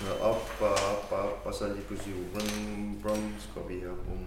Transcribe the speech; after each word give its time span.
Så 0.00 0.12
op 0.20 0.60
og 0.60 0.70
op 0.70 1.12
og 1.12 1.18
op, 1.18 1.46
og 1.46 1.54
så 1.54 1.72
lige 1.72 1.86
pludselig 1.86 2.14
brum, 2.32 3.02
brum, 3.02 3.34
så 3.38 3.48
går 3.54 3.68
vi 3.68 3.74
her. 3.74 3.88
Brum. 3.88 4.18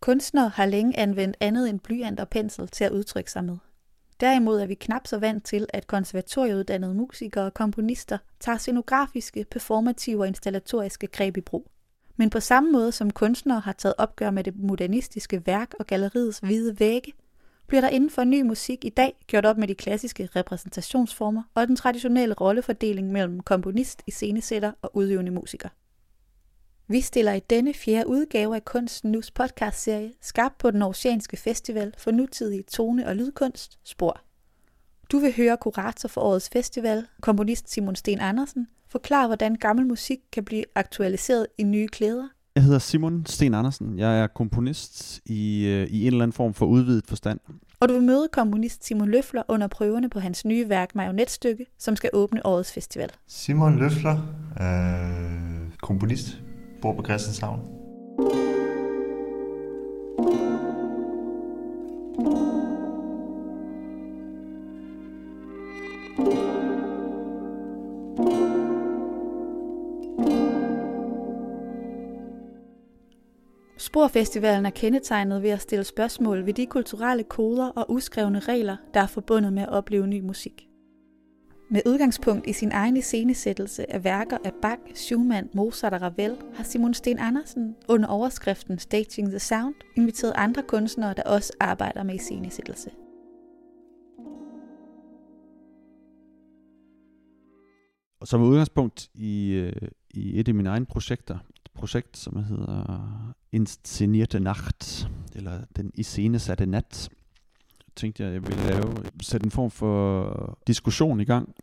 Kunstnere 0.00 0.48
har 0.48 0.66
længe 0.66 0.98
anvendt 0.98 1.36
andet 1.40 1.68
end 1.68 1.80
blyant 1.80 2.20
og 2.20 2.28
pensel 2.28 2.68
til 2.68 2.84
at 2.84 2.92
udtrykke 2.92 3.30
sig 3.30 3.44
med. 3.44 3.56
Derimod 4.20 4.60
er 4.60 4.66
vi 4.66 4.74
knap 4.74 5.06
så 5.06 5.18
vant 5.18 5.44
til, 5.44 5.66
at 5.72 5.86
konservatorieuddannede 5.86 6.94
musikere 6.94 7.44
og 7.44 7.54
komponister 7.54 8.18
tager 8.40 8.58
scenografiske, 8.58 9.44
performative 9.50 10.22
og 10.22 10.28
installatoriske 10.28 11.06
greb 11.06 11.36
i 11.36 11.40
brug. 11.40 11.70
Men 12.16 12.30
på 12.30 12.40
samme 12.40 12.72
måde 12.72 12.92
som 12.92 13.10
kunstnere 13.10 13.60
har 13.60 13.72
taget 13.72 13.94
opgør 13.98 14.30
med 14.30 14.44
det 14.44 14.56
modernistiske 14.56 15.46
værk 15.46 15.74
og 15.80 15.86
galleriets 15.86 16.38
hvide 16.38 16.80
vægge, 16.80 17.12
bliver 17.66 17.80
der 17.80 17.88
inden 17.88 18.10
for 18.10 18.24
ny 18.24 18.42
musik 18.42 18.84
i 18.84 18.88
dag 18.88 19.16
gjort 19.26 19.46
op 19.46 19.58
med 19.58 19.68
de 19.68 19.74
klassiske 19.74 20.28
repræsentationsformer 20.36 21.42
og 21.54 21.66
den 21.66 21.76
traditionelle 21.76 22.34
rollefordeling 22.34 23.12
mellem 23.12 23.40
komponist, 23.40 24.02
iscenesætter 24.06 24.72
og 24.82 24.96
udøvende 24.96 25.30
musiker. 25.30 25.68
Vi 26.88 27.00
stiller 27.00 27.32
i 27.32 27.40
denne 27.40 27.74
fjerde 27.74 28.06
udgave 28.06 28.56
af 28.56 28.64
Kunsten 28.64 29.12
Nus 29.12 29.30
podcastserie 29.30 30.12
skabt 30.20 30.58
på 30.58 30.70
den 30.70 30.82
Oceanske 30.82 31.36
Festival 31.36 31.94
for 31.98 32.10
nutidig 32.10 32.66
tone- 32.66 33.06
og 33.06 33.16
lydkunst, 33.16 33.78
Spor. 33.84 34.20
Du 35.12 35.18
vil 35.18 35.36
høre 35.36 35.56
kurator 35.56 36.08
for 36.08 36.20
årets 36.20 36.48
festival, 36.48 37.06
komponist 37.20 37.70
Simon 37.70 37.96
Sten 37.96 38.20
Andersen, 38.20 38.68
forklare 38.88 39.26
hvordan 39.26 39.54
gammel 39.54 39.86
musik 39.86 40.18
kan 40.32 40.44
blive 40.44 40.64
aktualiseret 40.74 41.46
i 41.58 41.62
nye 41.62 41.88
klæder. 41.88 42.28
Jeg 42.56 42.62
hedder 42.62 42.78
Simon 42.78 43.26
Sten 43.26 43.54
Andersen. 43.54 43.98
Jeg 43.98 44.20
er 44.20 44.26
komponist 44.26 45.20
i, 45.26 45.66
øh, 45.66 45.86
i 45.86 46.00
en 46.00 46.06
eller 46.06 46.22
anden 46.22 46.32
form 46.32 46.54
for 46.54 46.66
udvidet 46.66 47.06
forstand. 47.08 47.40
Og 47.80 47.88
du 47.88 47.94
vil 47.94 48.02
møde 48.02 48.28
komponist 48.32 48.84
Simon 48.86 49.08
Løfler 49.08 49.42
under 49.48 49.66
prøverne 49.66 50.10
på 50.10 50.20
hans 50.20 50.44
nye 50.44 50.68
værk 50.68 50.94
Marionetstykke, 50.94 51.66
som 51.78 51.96
skal 51.96 52.10
åbne 52.12 52.46
årets 52.46 52.72
festival. 52.72 53.10
Simon 53.26 53.78
Løfler, 53.78 54.18
øh, 54.60 55.72
komponist, 55.82 56.42
bor 56.82 56.96
på 56.96 57.04
Christianshavn. 57.04 57.60
Sporfestivalen 73.94 74.66
er 74.66 74.70
kendetegnet 74.70 75.42
ved 75.42 75.50
at 75.50 75.60
stille 75.60 75.84
spørgsmål 75.84 76.46
ved 76.46 76.54
de 76.54 76.66
kulturelle 76.66 77.24
koder 77.24 77.68
og 77.68 77.90
uskrevne 77.90 78.38
regler, 78.38 78.76
der 78.94 79.00
er 79.00 79.06
forbundet 79.06 79.52
med 79.52 79.62
at 79.62 79.68
opleve 79.68 80.06
ny 80.06 80.20
musik. 80.20 80.68
Med 81.70 81.80
udgangspunkt 81.86 82.46
i 82.46 82.52
sin 82.52 82.72
egen 82.72 82.96
iscenesættelse 82.96 83.92
af 83.92 84.04
værker 84.04 84.38
af 84.44 84.52
Bach, 84.62 84.80
Schumann, 84.94 85.48
Mozart 85.54 85.92
og 85.92 86.02
Ravel, 86.02 86.36
har 86.54 86.64
Simon 86.64 86.94
Sten 86.94 87.18
Andersen 87.18 87.76
under 87.88 88.08
overskriften 88.08 88.78
Staging 88.78 89.28
the 89.28 89.38
Sound 89.38 89.74
inviteret 89.96 90.32
andre 90.36 90.62
kunstnere, 90.62 91.14
der 91.14 91.22
også 91.22 91.52
arbejder 91.60 92.02
med 92.02 92.14
iscenesættelse. 92.14 92.90
Og 98.20 98.28
som 98.28 98.42
udgangspunkt 98.42 99.08
i, 99.14 99.52
øh, 99.52 99.88
i 100.10 100.40
et 100.40 100.48
af 100.48 100.54
mine 100.54 100.68
egne 100.68 100.86
projekter, 100.86 101.38
projekt, 101.74 102.16
som 102.16 102.44
hedder 102.44 103.34
Inscenierte 103.52 104.40
Nacht, 104.40 105.08
eller 105.34 105.60
Den 105.76 105.90
iscenesatte 105.94 106.66
nat, 106.66 107.08
tænkte 107.96 108.22
jeg, 108.22 108.28
at 108.28 108.34
jeg 108.34 108.42
ville 108.46 108.66
lave, 108.66 108.94
sætte 109.22 109.44
en 109.44 109.50
form 109.50 109.70
for 109.70 110.58
diskussion 110.66 111.20
i 111.20 111.24
gang, 111.24 111.54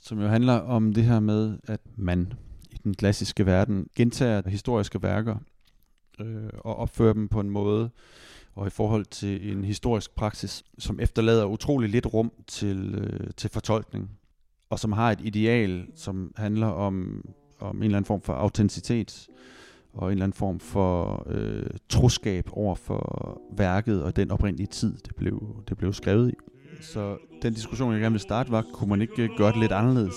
som 0.00 0.20
jo 0.20 0.28
handler 0.28 0.52
om 0.52 0.92
det 0.92 1.04
her 1.04 1.20
med, 1.20 1.58
at 1.64 1.80
man 1.96 2.32
i 2.70 2.76
den 2.84 2.94
klassiske 2.94 3.46
verden 3.46 3.86
gentager 3.96 4.48
historiske 4.48 5.02
værker 5.02 5.36
øh, 6.20 6.50
og 6.58 6.76
opfører 6.76 7.12
dem 7.12 7.28
på 7.28 7.40
en 7.40 7.50
måde, 7.50 7.90
og 8.54 8.66
i 8.66 8.70
forhold 8.70 9.04
til 9.04 9.52
en 9.52 9.64
historisk 9.64 10.14
praksis, 10.14 10.62
som 10.78 11.00
efterlader 11.00 11.44
utrolig 11.44 11.90
lidt 11.90 12.06
rum 12.14 12.32
til, 12.46 12.94
øh, 12.94 13.30
til 13.36 13.50
fortolkning, 13.50 14.10
og 14.70 14.78
som 14.78 14.92
har 14.92 15.10
et 15.10 15.20
ideal, 15.20 15.86
som 15.94 16.32
handler 16.36 16.66
om, 16.66 17.24
om 17.62 17.76
en 17.76 17.82
eller 17.82 17.96
anden 17.96 18.06
form 18.06 18.20
for 18.20 18.32
autenticitet, 18.32 19.28
og 19.92 20.06
en 20.06 20.12
eller 20.12 20.24
anden 20.24 20.36
form 20.36 20.60
for 20.60 21.26
øh, 21.30 21.66
troskab 21.88 22.48
over 22.52 22.74
for 22.74 23.40
værket 23.56 24.02
og 24.02 24.16
den 24.16 24.30
oprindelige 24.30 24.66
tid, 24.66 24.98
det 25.06 25.16
blev, 25.16 25.64
det 25.68 25.78
blev 25.78 25.92
skrevet 25.92 26.30
i. 26.30 26.34
Så 26.80 27.16
den 27.42 27.54
diskussion, 27.54 27.92
jeg 27.92 28.00
gerne 28.00 28.12
vil 28.12 28.20
starte, 28.20 28.50
var, 28.50 28.64
kunne 28.72 28.88
man 28.88 29.02
ikke 29.02 29.28
gøre 29.36 29.52
det 29.52 29.60
lidt 29.60 29.72
anderledes? 29.72 30.14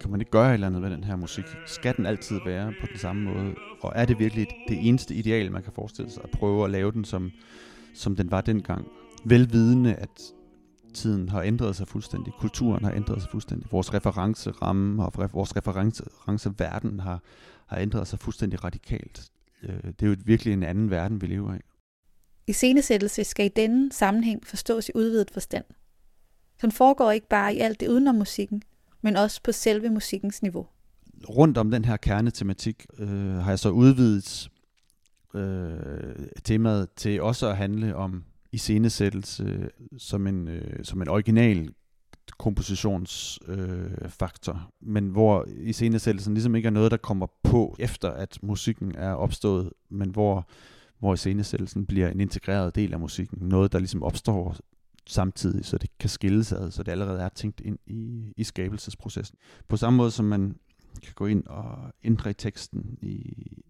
Kan 0.00 0.10
man 0.10 0.20
ikke 0.20 0.30
gøre 0.30 0.48
et 0.48 0.54
eller 0.54 0.66
andet 0.66 0.82
med 0.82 0.90
den 0.90 1.04
her 1.04 1.16
musik? 1.16 1.44
Skal 1.66 1.96
den 1.96 2.06
altid 2.06 2.40
være 2.46 2.72
på 2.80 2.86
den 2.86 2.98
samme 2.98 3.22
måde? 3.22 3.54
Og 3.80 3.92
er 3.94 4.04
det 4.04 4.18
virkelig 4.18 4.46
det 4.68 4.88
eneste 4.88 5.14
ideal, 5.14 5.52
man 5.52 5.62
kan 5.62 5.72
forestille 5.72 6.10
sig, 6.10 6.24
at 6.24 6.30
prøve 6.30 6.64
at 6.64 6.70
lave 6.70 6.92
den, 6.92 7.04
som, 7.04 7.30
som 7.94 8.16
den 8.16 8.30
var 8.30 8.40
dengang? 8.40 8.86
Velvidende, 9.24 9.94
at 9.94 10.32
tiden 10.94 11.28
har 11.28 11.42
ændret 11.42 11.76
sig 11.76 11.88
fuldstændig, 11.88 12.32
kulturen 12.32 12.84
har 12.84 12.92
ændret 12.92 13.22
sig 13.22 13.30
fuldstændig, 13.30 13.68
vores 13.72 13.94
referenceramme 13.94 15.04
og 15.04 15.12
vores 15.32 15.56
referenceverden 15.56 17.00
har, 17.00 17.22
har 17.66 17.78
ændret 17.78 18.08
sig 18.08 18.18
fuldstændig 18.18 18.64
radikalt. 18.64 19.30
Øh, 19.62 19.82
det 19.84 20.02
er 20.02 20.06
jo 20.06 20.16
virkelig 20.24 20.52
en 20.52 20.62
anden 20.62 20.90
verden, 20.90 21.20
vi 21.20 21.26
lever 21.26 21.54
i. 21.54 21.58
Iscenesættelse 22.46 23.24
skal 23.24 23.46
i 23.46 23.48
denne 23.48 23.92
sammenhæng 23.92 24.46
forstås 24.46 24.88
i 24.88 24.92
udvidet 24.94 25.30
forstand. 25.30 25.64
Den 26.62 26.72
foregår 26.72 27.10
ikke 27.10 27.28
bare 27.28 27.54
i 27.54 27.58
alt 27.58 27.80
det 27.80 27.88
udenom 27.88 28.14
musikken, 28.14 28.62
men 29.02 29.16
også 29.16 29.42
på 29.42 29.52
selve 29.52 29.90
musikkens 29.90 30.42
niveau. 30.42 30.66
Rundt 31.28 31.58
om 31.58 31.70
den 31.70 31.84
her 31.84 31.96
kernetematik 31.96 32.86
øh, 32.98 33.34
har 33.34 33.50
jeg 33.50 33.58
så 33.58 33.70
udvidet 33.70 34.50
øh, 35.34 36.26
temaet 36.44 36.88
til 36.96 37.22
også 37.22 37.48
at 37.48 37.56
handle 37.56 37.96
om 37.96 38.24
iscenesættelse 38.52 39.44
øh, 39.44 39.68
som 39.98 40.26
en, 40.26 40.48
øh, 40.48 40.84
som 40.84 41.02
en 41.02 41.08
original 41.08 41.70
kompositionsfaktor, 42.38 44.52
øh, 44.52 44.60
men 44.80 45.08
hvor 45.08 45.46
iscenesættelsen 45.48 46.34
ligesom 46.34 46.54
ikke 46.54 46.66
er 46.66 46.70
noget, 46.70 46.90
der 46.90 46.96
kommer 46.96 47.26
på 47.42 47.76
efter, 47.78 48.10
at 48.10 48.38
musikken 48.42 48.94
er 48.94 49.12
opstået, 49.12 49.72
men 49.90 50.10
hvor, 50.10 50.48
hvor 50.98 51.14
iscenesættelsen 51.14 51.86
bliver 51.86 52.08
en 52.08 52.20
integreret 52.20 52.74
del 52.74 52.92
af 52.92 53.00
musikken. 53.00 53.48
Noget, 53.48 53.72
der 53.72 53.78
ligesom 53.78 54.02
opstår 54.02 54.56
samtidig, 55.06 55.64
så 55.64 55.78
det 55.78 55.90
kan 55.98 56.10
skilles 56.10 56.52
ad, 56.52 56.70
så 56.70 56.82
det 56.82 56.92
allerede 56.92 57.20
er 57.20 57.28
tænkt 57.28 57.60
ind 57.60 57.78
i, 57.86 58.32
i 58.36 58.44
skabelsesprocessen. 58.44 59.38
På 59.68 59.76
samme 59.76 59.96
måde 59.96 60.10
som 60.10 60.24
man 60.24 60.56
kan 61.02 61.12
gå 61.14 61.26
ind 61.26 61.46
og 61.46 61.92
ændre 62.04 62.30
i 62.30 62.34
teksten 62.34 62.98
i, 63.02 63.16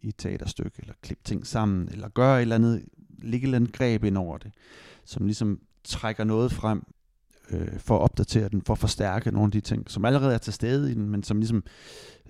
i 0.03 0.09
et 0.09 0.15
teaterstykke, 0.19 0.77
eller 0.79 0.95
klippe 1.03 1.25
ting 1.25 1.47
sammen, 1.47 1.89
eller 1.93 2.09
gøre 2.09 2.39
et 2.39 2.43
eller 2.43 2.55
andet, 2.55 2.85
ligge 3.19 3.45
et 3.45 3.49
eller 3.49 3.57
andet 3.57 3.73
greb 3.73 4.05
ind 4.05 4.19
over 4.19 4.39
det, 4.39 4.53
som 5.05 5.27
ligesom 5.27 5.61
trækker 5.85 6.25
noget 6.25 6.53
frem, 6.53 6.83
øh, 7.51 7.79
for 7.79 7.97
at 7.97 8.03
opdatere 8.03 8.49
den, 8.49 8.63
for 8.63 8.73
at 8.73 8.79
forstærke 8.79 9.31
nogle 9.31 9.47
af 9.47 9.53
de 9.53 9.61
ting, 9.61 9.91
som 9.91 10.05
allerede 10.05 10.35
er 10.35 10.39
til 10.39 10.53
stede 10.53 10.91
i 10.91 10.95
den, 10.95 11.11
men 11.11 11.23
som 11.23 11.39
ligesom, 11.39 11.65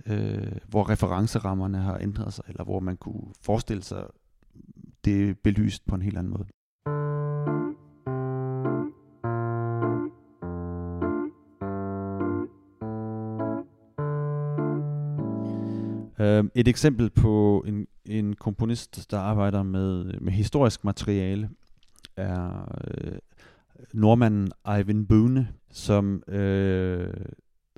øh, 0.05 0.51
hvor 0.67 0.89
referencerammerne 0.89 1.77
har 1.77 1.97
ændret 1.97 2.33
sig, 2.33 2.45
eller 2.47 2.63
hvor 2.63 2.79
man 2.79 2.97
kunne 2.97 3.33
forestille 3.41 3.83
sig 3.83 4.03
det 5.05 5.39
belyst 5.39 5.87
på 5.87 5.95
en 5.95 6.01
helt 6.01 6.17
anden 6.17 6.33
måde. 6.33 6.45
Øhm, 16.29 16.51
et 16.55 16.67
eksempel 16.67 17.09
på 17.09 17.63
en, 17.67 17.87
en 18.05 18.35
komponist, 18.35 19.11
der 19.11 19.19
arbejder 19.19 19.63
med, 19.63 20.03
med 20.21 20.33
historisk 20.33 20.83
materiale, 20.83 21.49
er 22.17 22.71
øh, 22.87 23.17
nordmanden 23.93 24.51
Ivan 24.79 25.05
Boone, 25.05 25.47
som, 25.71 26.23
øh, 26.27 27.13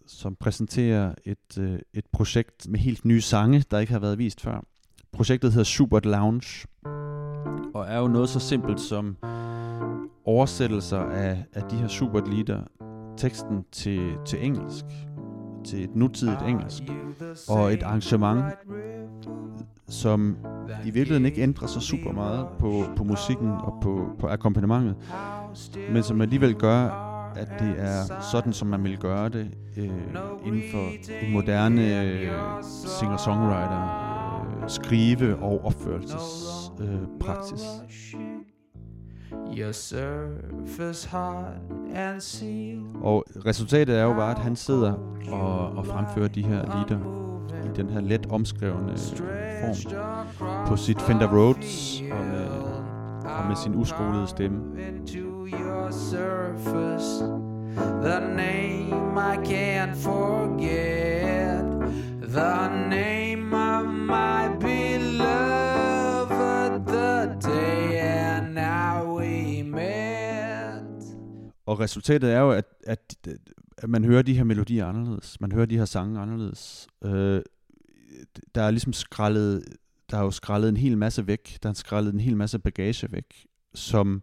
som 0.07 0.36
præsenterer 0.36 1.13
et, 1.25 1.57
øh, 1.59 1.80
et 1.94 2.06
projekt 2.12 2.68
med 2.69 2.80
helt 2.80 3.06
nye 3.06 3.21
sange, 3.21 3.63
der 3.71 3.80
ikke 3.80 3.94
har 3.94 4.00
været 4.00 4.18
vist 4.18 4.42
før. 4.42 4.63
Projektet 5.12 5.51
hedder 5.51 5.63
Schubert 5.63 6.06
Lounge, 6.06 6.68
og 7.74 7.86
er 7.88 7.97
jo 8.00 8.07
noget 8.07 8.30
så 8.30 8.39
simpelt 8.39 8.80
som 8.80 9.18
oversættelser 10.25 11.00
af, 11.00 11.45
af 11.54 11.63
de 11.63 11.75
her 11.75 11.88
Schubert-lieder, 11.88 12.63
teksten 13.18 13.65
til, 13.71 14.13
til 14.25 14.45
engelsk, 14.45 14.86
til 15.65 15.83
et 15.83 15.95
nutidigt 15.95 16.41
engelsk, 16.47 16.83
og 17.49 17.73
et 17.73 17.83
arrangement, 17.83 18.43
som 19.89 20.37
i 20.85 20.91
virkeligheden 20.91 21.25
ikke 21.25 21.41
ændrer 21.41 21.67
sig 21.67 21.81
super 21.81 22.11
meget 22.11 22.47
på, 22.59 22.83
på 22.95 23.03
musikken 23.03 23.49
og 23.49 23.73
på, 23.81 24.05
på 24.19 24.27
akkompagnementet, 24.27 24.95
men 25.91 26.03
som 26.03 26.21
alligevel 26.21 26.55
gør, 26.55 27.11
at 27.35 27.47
det 27.59 27.75
er 27.77 28.21
sådan, 28.31 28.53
som 28.53 28.67
man 28.67 28.83
vil 28.83 28.97
gøre 28.97 29.29
det 29.29 29.51
øh, 29.77 29.89
inden 30.45 30.61
for 30.71 30.89
en 31.25 31.33
moderne 31.33 32.03
øh, 32.03 32.31
singer-songwriter 32.63 33.83
øh, 34.63 34.69
skrive- 34.69 35.35
og 35.35 35.65
opførelsespraksis. 35.65 37.61
Øh, 38.15 38.21
Your 39.53 39.71
surface 39.71 41.06
hot 41.06 41.45
and 41.95 42.21
sealed. 42.21 42.86
Og 43.01 43.25
resultatet 43.45 44.00
er 44.00 44.03
jo 44.03 44.13
bare, 44.13 44.31
at 44.31 44.39
han 44.39 44.56
sidder 44.56 44.94
og, 45.31 45.69
og 45.69 45.86
fremfører 45.86 46.27
de 46.27 46.44
her 46.44 46.62
lieder 46.62 47.00
i 47.65 47.75
den 47.75 47.89
her 47.89 48.01
let 48.01 48.27
omskrevne 48.30 48.98
form 48.98 50.68
på 50.68 50.75
sit 50.75 51.01
Fender 51.01 51.38
Rhodes 51.38 52.01
og 52.12 52.25
med, 52.25 52.48
og 53.25 53.48
med 53.48 53.56
sin 53.56 53.75
uskolede 53.75 54.27
stemme. 54.27 54.62
The 58.01 58.19
name 58.19 59.18
I 59.18 59.38
can't 59.38 59.95
forget. 59.95 61.65
The 62.21 62.69
name 62.89 63.20
Og 71.71 71.79
resultatet 71.79 72.33
er 72.33 72.39
jo, 72.39 72.51
at, 72.51 72.65
at, 72.83 73.27
at 73.77 73.89
man 73.89 74.03
hører 74.03 74.21
de 74.21 74.33
her 74.33 74.44
melodier 74.44 74.85
anderledes. 74.85 75.41
Man 75.41 75.51
hører 75.51 75.65
de 75.65 75.77
her 75.77 75.85
sange 75.85 76.19
anderledes. 76.19 76.88
Øh, 77.03 77.41
der 78.56 78.62
er 78.62 78.71
ligesom 78.71 78.94
skrællet, 78.94 79.63
der 80.09 80.18
er 80.18 80.23
jo 80.23 80.31
skrællet 80.31 80.69
en 80.69 80.77
hel 80.77 80.97
masse 80.97 81.27
væk. 81.27 81.57
Der 81.63 81.69
er 81.69 81.73
skrællet 81.73 82.13
en 82.13 82.19
hel 82.19 82.38
masse 82.38 82.59
bagage 82.59 83.12
væk, 83.12 83.47
som 83.73 84.21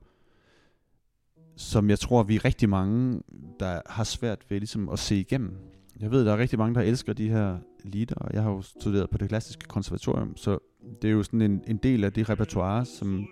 som 1.57 1.91
jeg 1.91 1.99
tror, 1.99 2.23
vi 2.23 2.37
er 2.37 2.45
rigtig 2.45 2.69
mange, 2.69 3.23
der 3.61 3.81
har 3.87 4.05
svært 4.05 4.51
ved 4.51 4.59
ligesom 4.59 4.89
at 4.89 4.99
se 4.99 5.21
igennem. 5.21 5.57
Jeg 6.01 6.11
ved, 6.11 6.25
der 6.25 6.33
er 6.33 6.39
rigtig 6.39 6.59
mange, 6.59 6.75
der 6.75 6.81
elsker 6.81 7.13
de 7.13 7.29
her 7.29 7.59
lieder, 7.85 8.15
og 8.15 8.31
jeg 8.33 8.43
har 8.43 8.51
jo 8.51 8.63
studeret 8.63 9.11
på 9.11 9.19
det 9.19 9.29
klassiske 9.29 9.65
konservatorium, 9.69 10.37
så 10.37 10.59
det 11.03 11.09
er 11.09 11.13
jo 11.13 11.23
sådan 11.23 11.43
en, 11.43 11.63
en 11.67 11.77
del 11.77 12.05
af 12.05 12.13
det 12.13 12.29
repertoire, 12.29 12.85
som, 12.85 13.27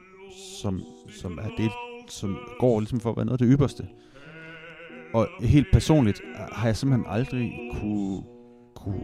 som, 0.62 0.82
som 1.20 1.38
er 1.38 1.48
det, 1.58 1.70
som 2.12 2.38
går 2.58 2.80
ligesom 2.80 3.00
for 3.00 3.10
at 3.10 3.16
være 3.16 3.26
noget 3.26 3.40
af 3.40 3.46
det 3.46 3.54
ypperste. 3.54 3.86
Og 5.14 5.28
helt 5.40 5.66
personligt 5.72 6.20
har 6.52 6.68
jeg 6.68 6.76
simpelthen 6.76 7.06
aldrig 7.08 7.52
kunne, 7.80 8.22
kunne, 8.74 9.00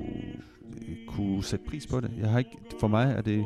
øh, 0.88 0.96
kunne 1.08 1.44
sætte 1.44 1.64
pris 1.69 1.87
på 1.87 2.00
det. 2.00 2.10
Jeg 2.20 2.31
har 2.31 2.38
ikke, 2.38 2.58
for 2.81 2.88
mig 2.88 3.14
er 3.16 3.20
det, 3.20 3.44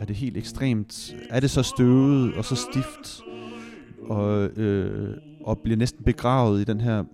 er 0.00 0.04
det 0.04 0.16
helt 0.16 0.36
ekstremt, 0.36 1.16
er 1.30 1.40
det 1.40 1.50
så 1.50 1.62
støvet 1.62 2.34
og 2.34 2.44
så 2.44 2.56
stift, 2.56 3.22
og, 4.02 4.48
øh, 4.58 5.16
og 5.44 5.58
bliver 5.58 5.76
næsten 5.76 6.04
begravet 6.04 6.60
i 6.60 6.64
den 6.64 6.80
her, 6.80 7.04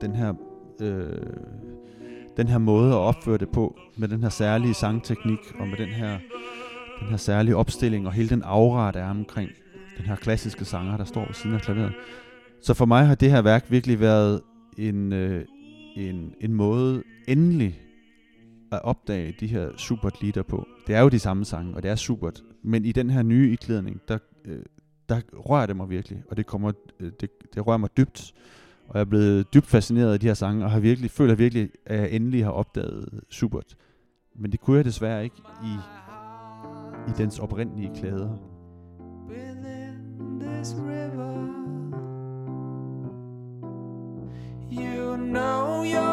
den 0.00 0.14
her, 0.14 0.34
øh, 0.80 1.22
den 2.36 2.48
her 2.48 2.58
måde 2.58 2.92
at 2.92 2.98
opføre 2.98 3.38
det 3.38 3.48
på, 3.48 3.78
med 3.96 4.08
den 4.08 4.22
her 4.22 4.28
særlige 4.28 4.74
sangteknik, 4.74 5.38
og 5.60 5.68
med 5.68 5.76
den 5.76 5.88
her, 5.88 6.18
den 7.00 7.08
her 7.08 7.16
særlige 7.16 7.56
opstilling, 7.56 8.06
og 8.06 8.12
hele 8.12 8.28
den 8.28 8.42
aura, 8.44 8.90
der 8.90 9.00
er 9.00 9.10
omkring 9.10 9.50
den 9.98 10.06
her 10.06 10.16
klassiske 10.16 10.64
sanger, 10.64 10.96
der 10.96 11.04
står 11.04 11.26
ved 11.26 11.34
siden 11.34 11.56
af 11.56 11.62
klaveret. 11.62 11.92
Så 12.62 12.74
for 12.74 12.84
mig 12.86 13.06
har 13.06 13.14
det 13.14 13.30
her 13.30 13.42
værk 13.42 13.70
virkelig 13.70 14.00
været 14.00 14.40
en, 14.78 15.12
øh, 15.12 15.44
en, 15.96 16.34
en 16.40 16.54
måde 16.54 17.02
endelig 17.28 17.80
at 18.72 18.82
opdage 18.82 19.34
de 19.40 19.46
her 19.46 19.68
supert 19.76 20.22
lieder 20.22 20.42
på. 20.42 20.66
Det 20.86 20.94
er 20.94 21.00
jo 21.00 21.08
de 21.08 21.18
samme 21.18 21.44
sange, 21.44 21.74
og 21.74 21.82
det 21.82 21.90
er 21.90 21.94
supert. 21.94 22.42
Men 22.62 22.84
i 22.84 22.92
den 22.92 23.10
her 23.10 23.22
nye 23.22 23.52
iklædning, 23.52 24.00
der, 24.08 24.18
øh, 24.44 24.62
der 25.08 25.20
rører 25.32 25.66
det 25.66 25.76
mig 25.76 25.90
virkelig, 25.90 26.22
og 26.30 26.36
det, 26.36 26.46
kommer, 26.46 26.72
øh, 27.00 27.12
det, 27.20 27.30
det 27.54 27.66
rører 27.66 27.78
mig 27.78 27.90
dybt. 27.96 28.34
Og 28.88 28.94
jeg 28.94 29.00
er 29.00 29.04
blevet 29.04 29.54
dybt 29.54 29.66
fascineret 29.66 30.12
af 30.12 30.20
de 30.20 30.26
her 30.26 30.34
sange, 30.34 30.64
og 30.64 30.70
har 30.70 30.80
virkelig, 30.80 31.10
føler 31.10 31.34
virkelig, 31.34 31.70
at 31.86 32.00
jeg 32.00 32.10
endelig 32.12 32.44
har 32.44 32.50
opdaget 32.50 33.20
Schubert. 33.30 33.76
Men 34.36 34.52
det 34.52 34.60
kunne 34.60 34.76
jeg 34.76 34.84
desværre 34.84 35.24
ikke 35.24 35.36
i, 35.64 35.72
i 37.08 37.12
dens 37.18 37.38
oprindelige 37.38 37.90
klæder. 37.96 38.57
This 39.28 40.72
river, 40.74 41.34
you 44.70 45.16
know 45.18 45.82
yourself 45.82 46.07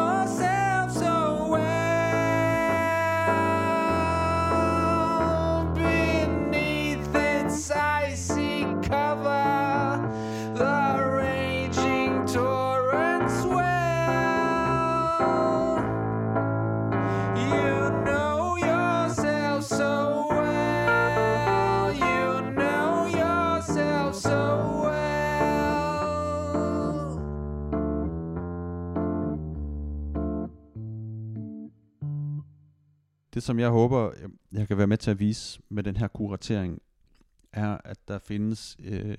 det 33.36 33.44
som 33.44 33.58
jeg 33.58 33.68
håber, 33.68 34.10
jeg 34.52 34.68
kan 34.68 34.78
være 34.78 34.86
med 34.86 34.96
til 34.96 35.10
at 35.10 35.20
vise 35.20 35.60
med 35.68 35.82
den 35.82 35.96
her 35.96 36.08
kuratering, 36.08 36.82
er, 37.52 37.78
at 37.84 37.98
der 38.08 38.18
findes 38.18 38.76
øh, 38.84 39.16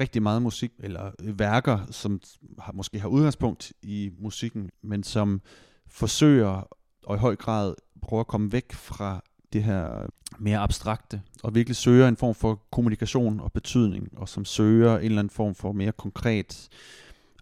rigtig 0.00 0.22
meget 0.22 0.42
musik, 0.42 0.72
eller 0.78 1.10
øh, 1.22 1.38
værker, 1.38 1.78
som 1.90 2.20
har, 2.58 2.72
måske 2.72 2.98
har 2.98 3.08
udgangspunkt 3.08 3.72
i 3.82 4.10
musikken, 4.18 4.70
men 4.82 5.02
som 5.02 5.40
forsøger 5.86 6.68
og 7.02 7.16
i 7.16 7.18
høj 7.18 7.36
grad 7.36 7.74
prøver 8.02 8.20
at 8.20 8.26
komme 8.26 8.52
væk 8.52 8.72
fra 8.72 9.24
det 9.52 9.62
her 9.62 10.06
mere 10.38 10.58
abstrakte, 10.58 11.22
og 11.42 11.54
virkelig 11.54 11.76
søger 11.76 12.08
en 12.08 12.16
form 12.16 12.34
for 12.34 12.62
kommunikation 12.72 13.40
og 13.40 13.52
betydning, 13.52 14.18
og 14.18 14.28
som 14.28 14.44
søger 14.44 14.98
en 14.98 15.04
eller 15.04 15.18
anden 15.18 15.30
form 15.30 15.54
for 15.54 15.72
mere 15.72 15.92
konkret 15.92 16.68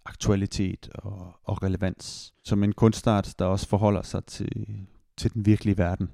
aktualitet 0.04 0.88
og, 0.94 1.32
og 1.44 1.62
relevans. 1.62 2.34
Som 2.44 2.64
en 2.64 2.72
kunstart, 2.72 3.34
der 3.38 3.44
også 3.44 3.68
forholder 3.68 4.02
sig 4.02 4.24
til 4.24 4.86
til 5.20 5.34
den 5.34 5.46
virkelige 5.46 5.78
verden, 5.78 6.10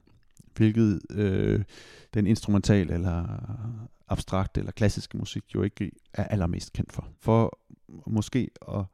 hvilket 0.57 1.01
øh, 1.11 1.65
den 2.15 2.27
instrumentale 2.27 2.95
eller 2.95 3.27
abstrakt 4.09 4.59
eller 4.59 4.73
klassiske 4.73 5.19
musik 5.19 5.55
jo 5.55 5.63
ikke 5.63 5.91
er 6.13 6.25
allermest 6.25 6.73
kendt 6.73 6.93
for. 6.93 7.09
For 7.21 7.59
måske 8.07 8.51
at 8.69 8.85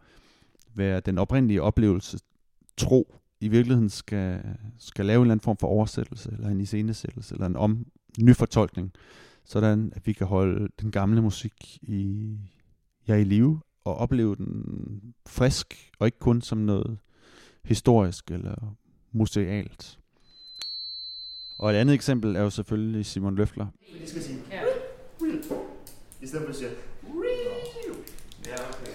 være 0.75 1.01
den 1.01 1.19
oprindelige 1.19 1.63
oplevelse 1.63 2.19
tro, 2.77 3.15
i 3.41 3.49
virkeligheden 3.49 3.91
skal, 3.91 4.41
skal 4.79 5.07
lave 5.07 5.17
en 5.17 5.23
eller 5.23 5.33
anden 5.33 5.45
form 5.45 5.57
for 5.57 5.67
oversættelse, 5.67 6.33
eller 6.33 6.49
en 6.49 6.61
iscenesættelse, 6.61 7.35
eller 7.35 7.47
en 7.47 7.57
om, 7.57 7.87
nyfortolkning, 8.19 8.93
sådan 9.45 9.93
at 9.97 10.07
vi 10.07 10.13
kan 10.13 10.27
holde 10.27 10.69
den 10.81 10.91
gamle 10.91 11.23
musik 11.23 11.79
i, 11.83 12.37
ja, 13.09 13.15
i 13.15 13.25
live, 13.25 13.61
og 13.85 13.97
opleve 13.97 14.37
den 14.37 15.15
frisk, 15.27 15.91
og 15.99 16.07
ikke 16.07 16.19
kun 16.19 16.41
som 16.41 16.59
noget 16.59 16.99
historisk 17.65 18.31
eller 18.31 18.77
musealt. 19.13 19.99
Og 21.59 21.71
et 21.71 21.77
andet 21.77 21.95
eksempel 21.95 22.37
er 22.37 22.41
jo 22.41 22.51
selvfølgelig 22.51 23.07
Simon 23.07 23.35
Løfler. 23.35 23.67
Det 24.01 24.09
skal 24.09 24.23
sige. 24.23 24.39
Ja. 24.51 24.63
I 26.23 26.27
stedet 26.27 26.45
for 26.45 26.51
at 26.51 26.57
sige. 26.57 26.71
Ja, 28.47 28.55
okay. 28.55 28.93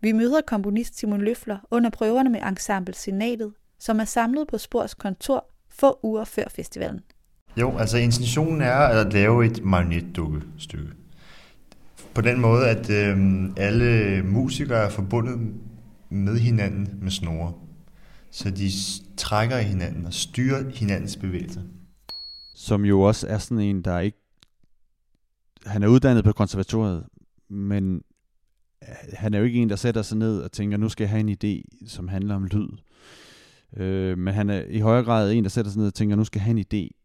Vi 0.00 0.12
møder 0.12 0.40
komponist 0.46 0.98
Simon 0.98 1.20
Løfler 1.20 1.58
under 1.70 1.90
prøverne 1.90 2.30
med 2.30 2.40
Ensemble 2.48 2.94
Senatet, 2.94 3.52
som 3.78 4.00
er 4.00 4.04
samlet 4.04 4.48
på 4.48 4.58
Spors 4.58 4.94
kontor 4.94 5.50
få 5.68 5.98
uger 6.02 6.24
før 6.24 6.44
festivalen. 6.48 7.00
Jo, 7.56 7.78
altså 7.78 7.98
intentionen 7.98 8.60
er 8.60 8.72
at 8.72 9.12
lave 9.12 9.46
et 9.46 9.64
magnetdukkestykke. 9.64 10.92
På 12.14 12.20
den 12.20 12.40
måde, 12.40 12.68
at 12.68 12.90
øh, 12.90 13.18
alle 13.56 14.22
musikere 14.22 14.78
er 14.78 14.90
forbundet 14.90 15.38
med 16.10 16.38
hinanden 16.38 16.98
med 17.02 17.10
snore. 17.10 17.52
Så 18.30 18.50
de 18.50 18.70
trækker 19.16 19.58
i 19.58 19.62
hinanden 19.62 20.06
og 20.06 20.14
styrer 20.14 20.70
hinandens 20.70 21.16
bevægelser 21.16 21.60
som 22.66 22.84
jo 22.84 23.00
også 23.00 23.26
er 23.28 23.38
sådan 23.38 23.64
en, 23.64 23.82
der 23.82 23.98
ikke... 23.98 24.18
Han 25.66 25.82
er 25.82 25.88
uddannet 25.88 26.24
på 26.24 26.32
konservatoriet, 26.32 27.04
men 27.48 28.02
øh, 28.82 28.88
han 29.12 29.34
er 29.34 29.38
jo 29.38 29.44
ikke 29.44 29.58
en, 29.58 29.70
der 29.70 29.76
sætter 29.76 30.02
sig 30.02 30.18
ned 30.18 30.40
og 30.40 30.52
tænker, 30.52 30.76
nu 30.76 30.88
skal 30.88 31.04
jeg 31.04 31.10
have 31.10 31.20
en 31.20 31.36
idé, 31.44 31.86
som 31.86 32.08
handler 32.08 32.34
om 32.34 32.44
lyd. 32.44 32.68
Øh, 33.76 34.18
men 34.18 34.34
han 34.34 34.50
er 34.50 34.62
i 34.68 34.80
højere 34.80 35.04
grad 35.04 35.32
en, 35.32 35.44
der 35.44 35.50
sætter 35.50 35.70
sig 35.70 35.78
ned 35.78 35.86
og 35.86 35.94
tænker, 35.94 36.16
nu 36.16 36.24
skal 36.24 36.38
jeg 36.38 36.44
have 36.44 36.58
en 36.58 36.64
idé. 36.74 37.02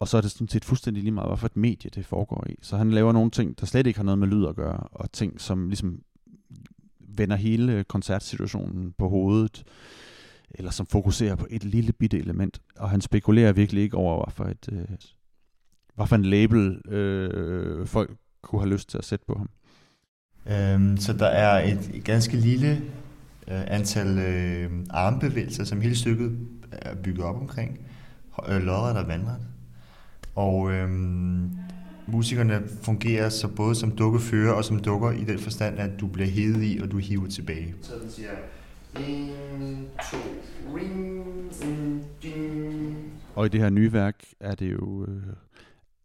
Og 0.00 0.08
så 0.08 0.16
er 0.16 0.20
det 0.20 0.30
sådan 0.30 0.48
set 0.48 0.64
fuldstændig 0.64 1.02
lige 1.02 1.12
meget, 1.12 1.28
hvad 1.28 1.36
for 1.36 1.46
et 1.46 1.56
medie 1.56 1.90
det 1.94 2.06
foregår 2.06 2.44
i. 2.50 2.54
Så 2.62 2.76
han 2.76 2.90
laver 2.90 3.12
nogle 3.12 3.30
ting, 3.30 3.60
der 3.60 3.66
slet 3.66 3.86
ikke 3.86 3.98
har 3.98 4.04
noget 4.04 4.18
med 4.18 4.28
lyd 4.28 4.46
at 4.46 4.56
gøre, 4.56 4.80
og 4.92 5.12
ting, 5.12 5.40
som 5.40 5.68
ligesom 5.68 6.02
øh, 6.28 7.18
vender 7.18 7.36
hele 7.36 7.84
koncertsituationen 7.84 8.92
på 8.98 9.08
hovedet 9.08 9.64
eller 10.54 10.70
som 10.70 10.86
fokuserer 10.86 11.36
på 11.36 11.46
et 11.50 11.64
lille 11.64 11.92
bitte 11.92 12.18
element, 12.18 12.60
og 12.76 12.90
han 12.90 13.00
spekulerer 13.00 13.52
virkelig 13.52 13.82
ikke 13.82 13.96
over, 13.96 14.24
hvad 14.24 14.32
for, 14.32 14.44
et, 14.44 14.68
øh, 14.72 14.84
hvad 15.94 16.06
for 16.06 16.16
en 16.16 16.24
label 16.24 16.92
øh, 16.92 17.86
folk 17.86 18.10
kunne 18.42 18.60
have 18.60 18.72
lyst 18.72 18.88
til 18.88 18.98
at 18.98 19.04
sætte 19.04 19.24
på 19.26 19.34
ham. 19.38 19.50
Øhm, 20.46 20.96
så 20.96 21.12
der 21.12 21.26
er 21.26 21.72
et 21.72 22.04
ganske 22.04 22.36
lille 22.36 22.82
øh, 23.48 23.62
antal 23.66 24.18
øh, 24.18 24.70
armbevægelser, 24.90 25.64
som 25.64 25.80
hele 25.80 25.96
stykket 25.96 26.38
er 26.72 26.94
bygget 26.94 27.24
op 27.24 27.36
omkring, 27.36 27.80
øh, 28.48 28.62
lodret 28.62 28.96
og 28.96 29.08
vandret. 29.08 29.38
Og 30.34 30.72
øh, 30.72 30.90
musikerne 32.06 32.62
fungerer 32.82 33.28
så 33.28 33.48
både 33.48 33.74
som 33.74 33.90
dukkefører 33.90 34.52
og 34.52 34.64
som 34.64 34.78
dukker 34.78 35.10
i 35.10 35.24
den 35.24 35.38
forstand, 35.38 35.78
at 35.78 35.90
du 36.00 36.06
bliver 36.06 36.28
hedet 36.28 36.62
i, 36.62 36.78
og 36.82 36.90
du 36.90 36.98
hiver 36.98 37.28
tilbage. 37.28 37.74
Så 37.82 37.92
den 38.02 38.10
siger, 38.10 38.30
Og 43.44 43.48
i 43.48 43.50
det 43.50 43.60
her 43.60 43.70
nye 43.70 43.92
værk 43.92 44.24
er 44.40 44.54
det 44.54 44.72
jo 44.72 45.04
øh, 45.04 45.22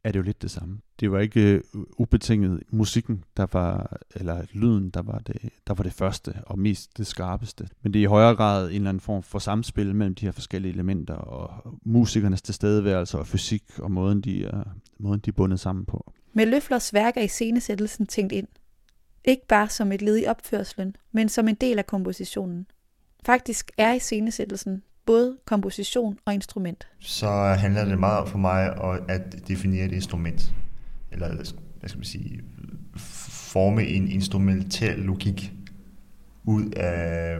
er 0.03 0.11
det 0.11 0.19
jo 0.19 0.23
lidt 0.23 0.41
det 0.41 0.51
samme. 0.51 0.79
Det 0.99 1.11
var 1.11 1.19
ikke 1.19 1.41
øh, 1.41 1.61
ubetinget 1.97 2.63
musikken, 2.71 3.23
der 3.37 3.47
var, 3.53 3.97
eller 4.15 4.45
lyden, 4.53 4.89
der 4.89 5.01
var, 5.01 5.19
det, 5.19 5.49
der 5.67 5.73
var 5.73 5.83
det 5.83 5.93
første 5.93 6.33
og 6.45 6.59
mest 6.59 6.97
det 6.97 7.07
skarpeste. 7.07 7.67
Men 7.81 7.93
det 7.93 7.99
er 7.99 8.03
i 8.03 8.05
højere 8.05 8.35
grad 8.35 8.69
en 8.69 8.75
eller 8.75 8.89
anden 8.89 9.01
form 9.01 9.23
for 9.23 9.39
samspil 9.39 9.95
mellem 9.95 10.15
de 10.15 10.25
her 10.25 10.31
forskellige 10.31 10.73
elementer, 10.73 11.13
og 11.13 11.77
musikernes 11.85 12.41
tilstedeværelse 12.41 13.17
og 13.17 13.27
fysik, 13.27 13.63
og 13.77 13.91
måden 13.91 14.21
de 14.21 14.45
er, 14.45 14.63
måden 14.97 15.19
de 15.19 15.29
er 15.29 15.33
bundet 15.33 15.59
sammen 15.59 15.85
på. 15.85 16.13
Med 16.33 16.45
Løflers 16.45 16.93
værk 16.93 17.17
er 17.17 17.27
scenesættelsen 17.27 18.05
tænkt 18.05 18.33
ind. 18.33 18.47
Ikke 19.25 19.47
bare 19.47 19.69
som 19.69 19.91
et 19.91 20.01
led 20.01 20.17
i 20.17 20.25
opførselen, 20.25 20.95
men 21.11 21.29
som 21.29 21.47
en 21.47 21.55
del 21.55 21.77
af 21.77 21.87
kompositionen. 21.87 22.65
Faktisk 23.25 23.71
er 23.77 23.93
i 23.93 23.99
scenesættelsen 23.99 24.83
både 25.09 25.37
komposition 25.45 26.17
og 26.25 26.33
instrument? 26.33 26.87
Så 26.99 27.29
handler 27.59 27.85
det 27.85 27.99
meget 27.99 28.19
om 28.19 28.27
for 28.27 28.37
mig 28.37 28.73
at 29.07 29.47
definere 29.47 29.85
et 29.85 29.91
instrument. 29.91 30.53
Eller 31.11 31.35
hvad 31.79 31.89
skal 31.89 31.97
man 31.97 32.05
sige, 32.05 32.41
forme 32.97 33.87
en 33.87 34.07
instrumental 34.07 34.99
logik 34.99 35.53
ud 36.43 36.65
af, 36.65 37.37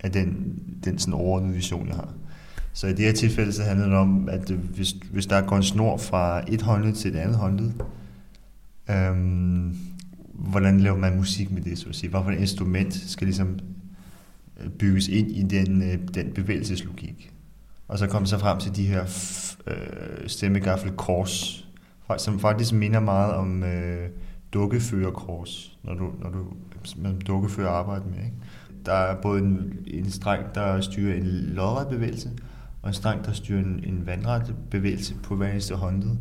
af 0.00 0.12
den, 0.12 0.58
den 0.84 0.98
sådan 0.98 1.14
overordnede 1.14 1.54
vision, 1.54 1.88
jeg 1.88 1.96
har. 1.96 2.14
Så 2.72 2.86
i 2.86 2.90
det 2.92 3.04
her 3.04 3.12
tilfælde 3.12 3.52
så 3.52 3.62
handler 3.62 3.86
det 3.86 3.96
om, 3.96 4.28
at 4.28 4.50
hvis, 4.50 4.90
hvis 4.90 5.26
der 5.26 5.40
går 5.40 5.56
en 5.56 5.62
snor 5.62 5.96
fra 5.96 6.44
et 6.48 6.62
håndled 6.62 6.94
til 6.94 7.14
et 7.14 7.18
andet 7.18 7.36
håndled, 7.36 7.72
øhm, 8.90 9.76
hvordan 10.32 10.80
laver 10.80 10.98
man 10.98 11.16
musik 11.16 11.50
med 11.50 11.62
det, 11.62 11.78
så 11.78 11.88
at 11.88 11.94
sige? 11.94 12.10
Hvorfor 12.10 12.30
et 12.30 12.38
instrument 12.38 12.94
skal 12.94 13.26
ligesom 13.26 13.58
bygges 14.78 15.08
ind 15.08 15.30
i 15.30 15.42
den, 15.42 15.82
øh, 15.82 15.98
den 16.14 16.32
bevægelseslogik. 16.32 17.32
Og 17.88 17.98
så 17.98 18.06
kom 18.06 18.26
så 18.26 18.38
frem 18.38 18.58
til 18.58 18.76
de 18.76 18.86
her 18.86 19.02
øh, 19.66 20.28
stemmegaffel 20.28 20.90
kors, 20.90 21.66
som 22.18 22.40
faktisk 22.40 22.72
minder 22.72 23.00
meget 23.00 23.34
om 23.34 23.62
øh, 23.62 24.08
dukkeførerkors, 24.52 25.78
når 25.82 25.94
du, 25.94 26.10
når 26.20 26.30
du 26.30 26.46
med 26.96 27.20
dukkefører 27.20 27.70
arbejder 27.70 28.06
med. 28.06 28.18
Ikke? 28.24 28.36
Der 28.86 28.92
er 28.92 29.20
både 29.22 29.40
en, 29.40 29.78
en 29.86 30.10
streng, 30.10 30.54
der 30.54 30.80
styrer 30.80 31.14
en 31.14 31.26
lodret 31.26 31.88
bevægelse, 31.88 32.30
og 32.82 32.88
en 32.88 32.94
streng, 32.94 33.24
der 33.24 33.32
styrer 33.32 33.60
en, 33.60 33.84
en 33.86 34.06
vandret 34.06 34.54
bevægelse 34.70 35.14
på 35.22 35.36
hver 35.36 35.50
eneste 35.50 35.74
håndled. 35.74 36.16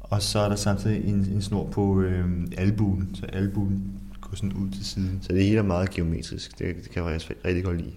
Og 0.00 0.22
så 0.22 0.38
er 0.38 0.48
der 0.48 0.56
samtidig 0.56 1.04
en, 1.04 1.14
en 1.14 1.42
snor 1.42 1.70
på 1.70 2.00
øh, 2.00 2.46
albuen, 2.58 3.14
så 3.14 3.26
albuen 3.26 3.92
gå 4.32 4.36
sådan 4.36 4.52
ud 4.52 4.70
til 4.70 4.86
siden. 4.86 5.18
Så 5.22 5.32
det 5.32 5.44
hele 5.44 5.58
er 5.58 5.62
meget 5.62 5.90
geometrisk. 5.90 6.58
Det, 6.58 6.76
det 6.76 6.90
kan 6.90 7.04
jeg 7.04 7.20
rigtig 7.44 7.64
godt 7.64 7.76
lide. 7.76 7.94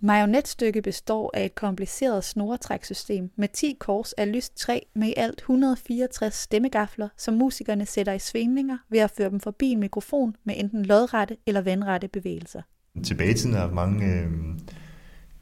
Marionetstykket 0.00 0.84
består 0.84 1.30
af 1.34 1.44
et 1.44 1.54
kompliceret 1.54 2.24
snoretræksystem 2.24 3.30
med 3.36 3.48
10 3.52 3.76
kors 3.80 4.12
af 4.12 4.32
lyst 4.32 4.56
træ 4.56 4.80
med 4.94 5.08
i 5.08 5.14
alt 5.16 5.38
164 5.38 6.34
stemmegafler, 6.34 7.08
som 7.16 7.34
musikerne 7.34 7.86
sætter 7.86 8.12
i 8.12 8.18
svingninger 8.18 8.78
ved 8.90 8.98
at 8.98 9.10
føre 9.10 9.30
dem 9.30 9.40
forbi 9.40 9.66
en 9.66 9.80
mikrofon 9.80 10.36
med 10.44 10.54
enten 10.56 10.84
lodrette 10.84 11.36
eller 11.46 11.60
vandrette 11.60 12.08
bevægelser. 12.08 12.62
Tilbage 13.04 13.34
til 13.34 13.52
der 13.52 13.60
er 13.60 13.72
mange 13.72 14.06
øh, 14.06 14.30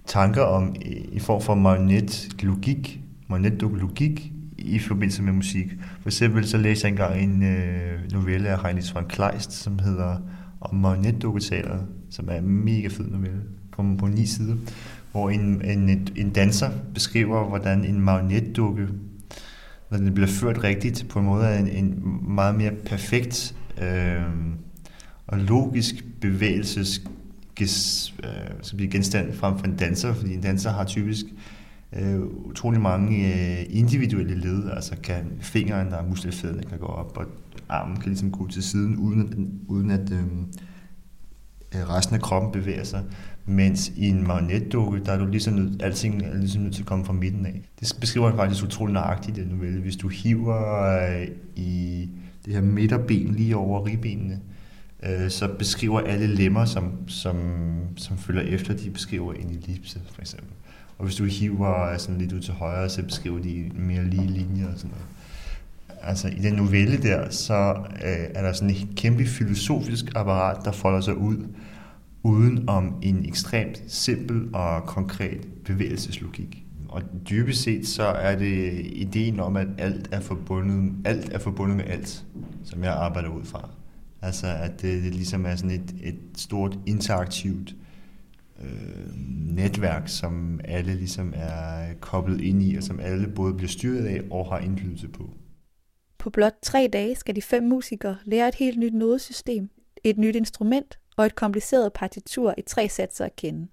tanker 0.07 0.43
om 0.43 0.77
i 1.13 1.19
form 1.19 1.41
for 1.41 1.55
marionetlogik, 1.55 3.01
marionetlogik, 3.29 4.33
i 4.59 4.79
forbindelse 4.79 5.23
med 5.23 5.33
musik. 5.33 5.67
For 6.01 6.09
eksempel 6.09 6.49
så 6.49 6.57
læste 6.57 6.87
jeg 6.87 6.91
engang 6.91 7.21
en 7.21 7.43
øh, 7.43 8.13
novelle 8.13 8.49
af 8.49 8.63
Heinrich 8.63 8.95
von 8.95 9.05
Kleist, 9.09 9.53
som 9.53 9.79
hedder 9.79 10.17
om 10.61 10.75
marionetdukketeater, 10.75 11.79
som 12.11 12.29
er 12.29 12.35
en 12.35 12.49
mega 12.65 12.89
fed 12.89 13.07
novelle 13.07 13.41
på, 13.73 13.85
på 13.99 14.07
ni 14.07 14.27
sider, 14.27 14.57
hvor 15.13 15.31
en, 15.31 15.65
en, 15.65 16.09
en 16.17 16.31
danser 16.31 16.71
beskriver, 16.95 17.49
hvordan 17.49 17.85
en 17.85 18.01
marionetdukke, 18.01 18.89
når 19.91 19.99
den 19.99 20.15
bliver 20.15 20.29
ført 20.29 20.65
rigtigt, 20.65 21.07
på 21.09 21.19
en 21.19 21.25
måde 21.25 21.47
er 21.47 21.59
en, 21.59 21.69
en 21.69 22.03
meget 22.35 22.55
mere 22.55 22.73
perfekt 22.87 23.55
øh, 23.83 24.23
og 25.27 25.39
logisk 25.39 25.95
bevægelses 26.21 27.03
øh, 27.61 28.91
genstand 28.91 29.33
frem 29.35 29.59
for 29.59 29.67
en 29.67 29.77
danser, 29.77 30.15
fordi 30.15 30.35
en 30.35 30.41
danser 30.41 30.71
har 30.71 30.85
typisk 30.85 31.25
øh, 31.25 31.56
øh, 31.93 32.21
utrolig 32.21 32.81
mange 32.81 33.35
øh, 33.35 33.67
individuelle 33.69 34.35
led, 34.35 34.71
altså 34.71 34.97
kan 35.03 35.33
fingeren 35.41 35.93
og 35.93 36.05
muskelfæderne 36.09 36.63
kan 36.63 36.79
gå 36.79 36.87
op, 36.87 37.17
og 37.17 37.25
armen 37.69 37.97
kan 37.97 38.09
ligesom 38.09 38.31
gå 38.31 38.49
til 38.49 38.63
siden, 38.63 38.97
uden 38.97 39.21
at, 39.21 39.37
uden 39.69 39.91
at 39.91 40.13
øhm, 40.13 40.47
øh, 41.75 41.91
resten 41.91 42.15
af 42.15 42.21
kroppen 42.21 42.53
bevæger 42.53 42.85
sig. 42.85 43.03
Mens 43.47 43.93
i 43.97 44.09
en 44.09 44.27
marionetdukke, 44.27 45.01
der 45.05 45.13
er 45.13 45.19
du 45.19 45.27
ligesom 45.27 45.55
nødt, 45.55 45.83
alting 45.83 46.23
er 46.23 46.37
ligesom 46.37 46.63
nødt 46.63 46.75
til 46.75 46.83
at 46.83 46.87
komme 46.87 47.05
fra 47.05 47.13
midten 47.13 47.47
af. 47.47 47.63
Det 47.81 47.97
beskriver 48.01 48.29
han 48.29 48.37
faktisk 48.37 48.65
utrolig 48.65 48.93
nøjagtigt 48.93 49.39
i 49.39 49.41
den 49.41 49.49
novelle. 49.49 49.81
Hvis 49.81 49.97
du 49.97 50.09
hiver 50.09 50.83
øh, 50.83 51.29
i 51.57 52.09
det 52.45 52.55
her 52.55 52.61
midterben 52.61 53.35
lige 53.35 53.57
over 53.57 53.87
ribbenene, 53.87 54.41
øh, 55.03 55.31
så 55.31 55.49
beskriver 55.59 56.01
alle 56.01 56.27
lemmer, 56.27 56.65
som, 56.65 57.09
som, 57.09 57.37
som 57.97 58.19
følger 58.19 58.43
efter, 58.43 58.75
de 58.75 58.91
beskriver 58.91 59.33
en 59.33 59.51
ellipse, 59.51 60.01
for 60.13 60.21
eksempel. 60.21 60.51
Og 60.99 61.05
hvis 61.05 61.17
du 61.17 61.25
hiver 61.25 61.93
øh, 61.93 61.99
sådan 61.99 62.19
lidt 62.19 62.33
ud 62.33 62.41
til 62.41 62.55
højre, 62.55 62.89
så 62.89 63.03
beskriver 63.03 63.39
de 63.39 63.71
mere 63.75 64.05
lige 64.05 64.27
linjer 64.27 64.67
og 64.73 64.79
sådan 64.79 64.91
noget. 64.91 65.07
Altså 66.03 66.29
i 66.29 66.39
den 66.43 66.55
novelle 66.55 67.03
der, 67.03 67.31
så 67.31 67.75
øh, 68.05 68.27
er 68.35 68.43
der 68.43 68.53
sådan 68.53 68.71
et 68.71 68.89
kæmpe 68.97 69.27
filosofisk 69.27 70.05
apparat, 70.15 70.65
der 70.65 70.73
folder 70.73 71.01
sig 71.01 71.17
ud, 71.17 71.37
uden 72.23 72.69
om 72.69 72.95
en 73.03 73.25
ekstremt 73.29 73.83
simpel 73.87 74.55
og 74.55 74.83
konkret 74.83 75.49
bevægelseslogik. 75.65 76.63
Og 76.89 77.03
dybest 77.31 77.63
set 77.63 77.89
så 77.89 78.05
er 78.05 78.37
det 78.37 78.87
ideen 78.87 79.41
om, 79.41 79.57
at 79.57 79.67
alt 79.79 80.09
er 80.13 80.21
forbundet, 80.21 80.93
alt 81.05 81.33
er 81.33 81.39
forbundet 81.39 81.77
med 81.77 81.85
alt, 81.85 82.25
som 82.65 82.85
jeg 82.85 82.93
arbejder 82.93 83.29
ud 83.29 83.45
fra. 83.45 83.69
Altså 84.23 84.47
at 84.47 84.83
det, 84.83 85.03
det 85.03 85.15
ligesom 85.15 85.47
er 85.47 85.57
sådan 85.57 85.71
et, 85.71 85.95
et 86.03 86.19
stort 86.37 86.79
interaktivt 86.87 87.75
øh, 88.63 89.07
netværk, 89.55 90.09
som 90.09 90.61
alle 90.65 90.95
ligesom 90.95 91.33
er 91.37 91.95
koblet 92.01 92.41
ind 92.41 92.63
i, 92.63 92.77
og 92.77 92.83
som 92.83 93.01
alle 93.01 93.29
både 93.29 93.55
bliver 93.55 93.69
styret 93.69 94.07
af 94.07 94.21
og 94.31 94.47
har 94.47 94.59
indflydelse 94.59 95.09
på. 95.09 95.31
På 96.19 96.31
blot 96.31 96.55
tre 96.63 96.89
dage 96.93 97.15
skal 97.15 97.37
de 97.37 97.43
fem 97.43 97.63
musikere 97.63 98.17
lære 98.25 98.49
et 98.49 98.55
helt 98.55 98.79
nyt 98.79 98.95
nodesystem, 98.95 99.69
et 100.05 100.19
nyt 100.19 100.37
instrument 100.37 100.99
og 101.17 101.27
et 101.27 101.35
kompliceret 101.35 101.93
partitur 101.93 102.55
i 102.59 102.63
tre 102.67 102.89
satser 102.89 103.25
at 103.25 103.37
kende. 103.37 103.67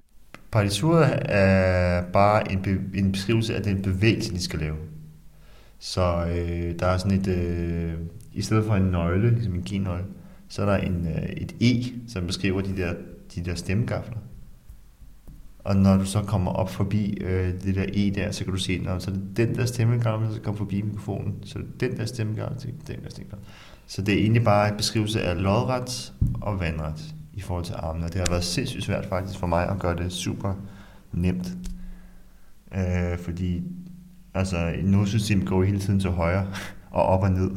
Partituret 0.52 1.20
er 1.26 2.04
bare 2.12 2.52
en, 2.52 2.62
be- 2.62 2.98
en 2.98 3.12
beskrivelse 3.12 3.56
af 3.56 3.64
den 3.64 3.82
bevægelse, 3.82 4.34
de 4.34 4.42
skal 4.42 4.60
lave. 4.60 4.76
Så 5.80 6.26
øh, 6.26 6.80
der 6.80 6.86
er 6.86 6.98
sådan 6.98 7.20
et, 7.20 7.28
øh, 7.28 7.94
i 8.34 8.42
stedet 8.42 8.66
for 8.66 8.76
en 8.76 8.84
nøgle, 8.84 9.30
ligesom 9.30 9.54
en 9.54 9.62
G-nøgle, 9.62 10.06
så 10.50 10.62
er 10.62 10.66
der 10.66 10.78
en, 10.78 11.08
øh, 11.08 11.24
et 11.24 11.56
E, 11.62 11.94
som 12.08 12.28
beskriver 12.28 12.62
de 12.62 12.78
der, 12.78 12.94
de 13.36 13.46
der 13.46 13.56
stemmegafler. 13.56 14.18
Og 15.64 15.76
når 15.76 15.98
du 15.98 16.06
så 16.06 16.22
kommer 16.22 16.52
op 16.52 16.70
forbi 16.70 17.18
øh, 17.22 17.54
det 17.64 17.76
der 17.76 17.86
E 17.94 18.10
der, 18.10 18.32
så 18.32 18.44
kan 18.44 18.54
du 18.54 18.60
se, 18.60 18.78
når 18.78 19.00
så 19.00 19.12
er 19.12 19.16
det 19.16 19.38
den 19.38 19.56
der 19.56 19.66
stemmegang, 19.66 20.34
der 20.34 20.40
kommer 20.44 20.58
forbi 20.58 20.82
mikrofonen. 20.82 21.36
Så 21.44 21.60
er 21.60 21.64
det 21.64 21.82
den 21.82 21.98
der 21.98 22.06
stemmegang, 22.06 22.62
så 22.62 22.68
den 22.88 23.04
der 23.04 23.10
stemmegang. 23.10 23.42
Så 23.88 24.02
det 24.02 24.14
er 24.14 24.18
egentlig 24.18 24.44
bare 24.44 24.70
en 24.70 24.78
beskrivelse 24.78 25.22
af 25.22 25.44
lodret 25.44 26.14
og 26.42 26.60
vandret 26.60 27.16
i 27.34 27.42
forhold 27.42 27.66
til 27.66 27.76
armene. 27.78 28.08
Det 28.08 28.16
har 28.16 28.28
været 28.30 28.44
sindssygt 28.44 28.84
svært 28.84 29.06
faktisk 29.06 29.40
for 29.40 29.48
mig 29.48 29.70
at 29.70 29.80
gøre 29.80 29.96
det 29.96 30.12
super 30.12 30.54
nemt. 31.12 31.54
Øh, 32.76 33.18
fordi 33.20 33.64
altså, 34.34 34.74
et 34.78 34.86
nodsystem 34.86 35.46
går 35.46 35.64
hele 35.64 35.80
tiden 35.80 36.00
til 36.00 36.10
højre 36.10 36.48
og 36.92 37.04
op 37.04 37.24
og 37.24 37.32
ned. 37.32 37.52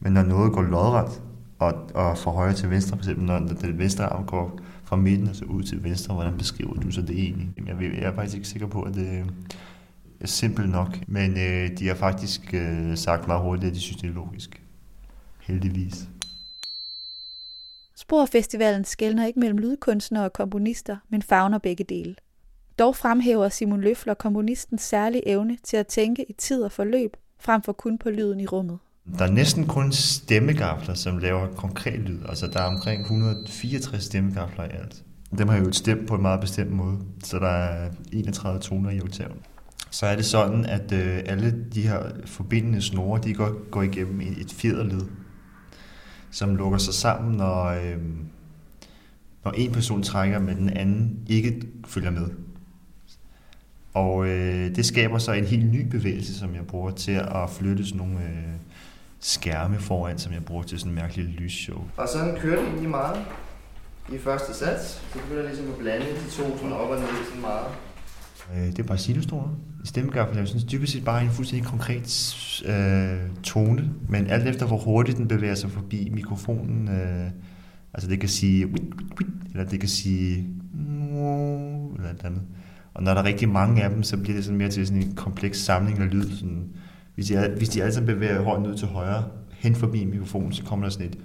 Men 0.00 0.12
når 0.12 0.22
noget 0.22 0.52
går 0.52 0.62
lodret 0.62 1.22
og, 1.58 1.72
og 1.94 2.18
fra 2.18 2.30
højre 2.30 2.52
til 2.52 2.70
venstre, 2.70 2.96
for 2.96 3.02
eksempel 3.02 3.24
når 3.24 3.38
den 3.38 3.78
venstre 3.78 4.04
arm 4.04 4.26
går 4.26 4.60
fra 4.92 4.96
midten 4.96 5.28
og 5.28 5.36
så 5.36 5.44
ud 5.44 5.62
til 5.62 5.84
venstre, 5.84 6.14
hvordan 6.14 6.38
beskriver 6.38 6.74
du 6.74 6.90
så 6.90 7.02
det 7.02 7.18
egentlig? 7.18 7.52
Jeg, 7.66 7.76
jeg 7.82 8.02
er 8.02 8.14
faktisk 8.14 8.36
ikke 8.36 8.48
sikker 8.48 8.66
på, 8.66 8.82
at 8.82 8.94
det 8.94 9.06
øh, 9.06 9.26
er 10.20 10.26
simpelt 10.26 10.70
nok, 10.70 10.98
men 11.08 11.30
øh, 11.30 11.78
de 11.78 11.88
har 11.88 11.94
faktisk 11.94 12.54
øh, 12.54 12.96
sagt 12.96 13.26
meget 13.26 13.42
hurtigt, 13.42 13.68
at 13.68 13.74
de 13.74 13.80
synes, 13.80 13.96
det 13.96 14.08
er 14.08 14.14
logisk. 14.14 14.62
Heldigvis. 15.40 16.08
Sporfestivalen 17.96 18.84
skældner 18.84 19.26
ikke 19.26 19.40
mellem 19.40 19.58
lydkunstnere 19.58 20.24
og 20.24 20.32
komponister, 20.32 20.96
men 21.08 21.22
fagner 21.22 21.58
begge 21.58 21.84
dele. 21.84 22.14
Dog 22.78 22.96
fremhæver 22.96 23.48
Simon 23.48 23.80
Løfler 23.80 24.14
komponistens 24.14 24.82
særlige 24.82 25.28
evne 25.28 25.58
til 25.62 25.76
at 25.76 25.86
tænke 25.86 26.30
i 26.30 26.32
tid 26.32 26.62
og 26.62 26.72
forløb, 26.72 27.16
frem 27.38 27.62
for 27.62 27.72
kun 27.72 27.98
på 27.98 28.10
lyden 28.10 28.40
i 28.40 28.46
rummet. 28.46 28.78
Der 29.18 29.24
er 29.24 29.30
næsten 29.30 29.66
kun 29.66 29.92
stemmegafler, 29.92 30.94
som 30.94 31.18
laver 31.18 31.46
konkret 31.46 32.00
lyd. 32.00 32.18
Altså, 32.28 32.46
der 32.46 32.60
er 32.60 32.64
omkring 32.64 33.00
164 33.00 34.04
stemmegafler 34.04 34.64
i 34.64 34.68
alt. 34.70 35.02
Dem 35.38 35.48
har 35.48 35.56
jeg 35.56 35.66
jo 35.66 35.72
stemt 35.72 36.08
på 36.08 36.14
en 36.14 36.22
meget 36.22 36.40
bestemt 36.40 36.70
måde, 36.70 36.98
så 37.24 37.38
der 37.38 37.48
er 37.48 37.90
31 38.12 38.60
toner 38.60 38.90
i 38.90 39.00
oktaven. 39.00 39.36
så 39.90 40.06
er 40.06 40.16
det 40.16 40.24
sådan, 40.24 40.64
at 40.64 40.92
øh, 40.92 41.22
alle 41.26 41.64
de 41.74 41.82
her 41.82 42.02
forbindende 42.24 42.82
snore, 42.82 43.20
de 43.24 43.34
går, 43.34 43.70
går 43.70 43.82
igennem 43.82 44.20
et 44.20 44.52
fjederled, 44.56 45.02
som 46.30 46.56
lukker 46.56 46.78
sig 46.78 46.94
sammen, 46.94 47.36
når, 47.36 47.64
øh, 47.64 47.98
når 49.44 49.50
en 49.50 49.72
person 49.72 50.02
trækker, 50.02 50.38
men 50.38 50.56
den 50.56 50.70
anden 50.70 51.18
ikke 51.28 51.62
følger 51.86 52.10
med. 52.10 52.28
Og 53.94 54.28
øh, 54.28 54.76
det 54.76 54.86
skaber 54.86 55.18
så 55.18 55.32
en 55.32 55.44
helt 55.44 55.72
ny 55.72 55.86
bevægelse, 55.86 56.38
som 56.38 56.54
jeg 56.54 56.66
bruger 56.66 56.90
til 56.90 57.12
at 57.12 57.50
flytte 57.50 57.86
sådan 57.86 57.98
nogle 57.98 58.24
øh, 58.24 58.52
skærme 59.22 59.78
foran, 59.78 60.18
som 60.18 60.32
jeg 60.32 60.44
bruger 60.44 60.62
til 60.62 60.78
sådan 60.78 60.92
en 60.92 60.96
mærkelig 60.96 61.24
lysshow. 61.24 61.84
Og 61.96 62.08
sådan 62.08 62.36
kører 62.40 62.56
det 62.56 62.64
egentlig 62.64 62.90
meget 62.90 63.24
i 64.12 64.18
første 64.18 64.54
sats. 64.54 65.02
Så 65.12 65.18
begynder 65.18 65.42
ligesom 65.42 65.68
at 65.68 65.78
blande 65.78 66.06
de 66.06 66.30
to 66.30 66.56
sådan 66.56 66.72
op 66.72 66.90
og 66.90 66.96
ned 66.96 67.06
sådan 67.28 67.40
meget. 67.40 67.66
Øh, 68.54 68.66
det 68.66 68.78
er 68.78 68.82
bare 68.82 68.98
sinustoner. 68.98 69.48
Stemmegaffel 69.84 70.38
er 70.38 70.44
sådan 70.44 70.68
dybest 70.72 70.92
set 70.92 71.04
bare 71.04 71.22
en 71.22 71.30
fuldstændig 71.30 71.68
konkret 71.68 72.34
øh, 72.66 73.30
tone, 73.42 73.90
men 74.08 74.26
alt 74.26 74.48
efter 74.48 74.66
hvor 74.66 74.78
hurtigt 74.78 75.18
den 75.18 75.28
bevæger 75.28 75.54
sig 75.54 75.70
forbi 75.70 76.10
mikrofonen, 76.12 76.88
øh, 76.88 77.30
altså 77.94 78.10
det 78.10 78.20
kan 78.20 78.28
sige, 78.28 78.68
eller 79.52 79.64
det 79.64 79.80
kan 79.80 79.88
sige, 79.88 80.48
eller 81.96 82.10
et 82.10 82.24
andet. 82.24 82.42
Og 82.94 83.02
når 83.02 83.14
der 83.14 83.20
er 83.20 83.24
rigtig 83.24 83.48
mange 83.48 83.82
af 83.82 83.90
dem, 83.90 84.02
så 84.02 84.16
bliver 84.16 84.36
det 84.36 84.44
sådan 84.44 84.58
mere 84.58 84.68
til 84.68 84.86
sådan 84.86 85.02
en 85.02 85.14
kompleks 85.14 85.58
samling 85.58 85.98
af 85.98 86.10
lyd. 86.10 86.30
Sådan, 86.30 86.68
hvis, 87.14 87.26
de, 87.26 87.54
hvis 87.56 87.68
de 87.68 87.82
alle 87.82 87.94
sammen 87.94 88.14
bevæger 88.14 88.42
hånden 88.42 88.72
ud 88.72 88.76
til 88.76 88.88
højre, 88.88 89.24
hen 89.50 89.74
forbi 89.74 90.04
mikrofonen, 90.04 90.52
så 90.52 90.62
kommer 90.64 90.86
der 90.86 90.90
sådan 90.90 91.06
et 91.06 91.18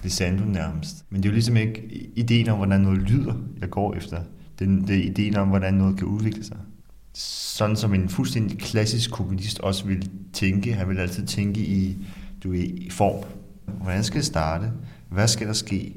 glissando 0.00 0.44
nærmest. 0.44 1.04
Men 1.10 1.22
det 1.22 1.28
er 1.28 1.30
jo 1.30 1.34
ligesom 1.34 1.56
ikke 1.56 2.10
ideen 2.16 2.48
om, 2.48 2.56
hvordan 2.56 2.80
noget 2.80 2.98
lyder, 2.98 3.34
jeg 3.60 3.70
går 3.70 3.94
efter. 3.94 4.20
Det, 4.58 4.88
det 4.88 4.96
er 4.96 5.02
ideen 5.04 5.36
om, 5.36 5.48
hvordan 5.48 5.74
noget 5.74 5.96
kan 5.96 6.06
udvikle 6.06 6.44
sig. 6.44 6.56
Sådan 7.12 7.76
som 7.76 7.94
en 7.94 8.08
fuldstændig 8.08 8.58
klassisk 8.58 9.10
komponist 9.10 9.60
også 9.60 9.86
vil 9.86 10.10
tænke. 10.32 10.74
Han 10.74 10.88
vil 10.88 10.98
altid 10.98 11.26
tænke 11.26 11.60
i, 11.60 12.06
du 12.42 12.52
er 12.52 12.58
i 12.58 12.88
form. 12.90 13.24
Hvordan 13.82 14.04
skal 14.04 14.18
det 14.18 14.26
starte? 14.26 14.70
Hvad 15.08 15.28
skal 15.28 15.46
der 15.46 15.52
ske? 15.52 15.96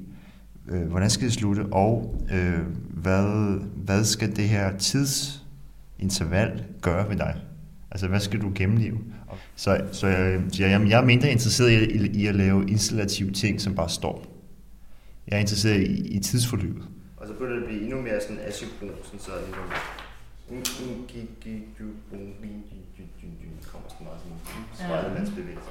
øh, 0.69 0.89
hvordan 0.89 1.09
skal 1.09 1.25
det 1.25 1.33
slutte, 1.33 1.65
og 1.71 2.15
øh, 2.31 2.59
hvad, 2.89 3.59
hvad 3.75 4.03
skal 4.03 4.35
det 4.35 4.49
her 4.49 4.77
tidsinterval 4.77 6.63
gøre 6.81 7.09
ved 7.09 7.17
dig? 7.17 7.35
Altså, 7.91 8.07
hvad 8.07 8.19
skal 8.19 8.41
du 8.41 8.51
gennemleve? 8.55 8.97
Så, 9.55 9.81
så, 9.91 10.07
jeg, 10.07 10.41
så 10.51 10.63
jeg, 10.63 10.87
jeg 10.89 11.01
er 11.01 11.05
mindre 11.05 11.31
interesseret 11.31 11.71
i, 11.71 11.97
i, 11.97 12.07
i 12.07 12.27
at 12.27 12.35
lave 12.35 12.69
installative 12.69 13.31
ting, 13.31 13.61
som 13.61 13.75
bare 13.75 13.89
står. 13.89 14.25
Jeg 15.27 15.35
er 15.35 15.39
interesseret 15.39 15.81
i, 15.81 16.07
i 16.07 16.19
tidsforløbet. 16.19 16.83
Og 17.17 17.27
så 17.27 17.33
begynder 17.33 17.53
det 17.55 17.61
at 17.61 17.67
blive 17.67 17.81
endnu 17.81 18.01
mere 18.01 18.21
sådan 18.21 18.39
asynkron, 18.47 18.89
sådan 19.03 19.19
så 19.19 19.31
ligesom 23.41 23.71
kommer 23.71 23.89
sådan 23.89 24.05
meget 24.05 24.19
sådan 24.21 24.87
spejlemandsbevægelse. 24.87 25.69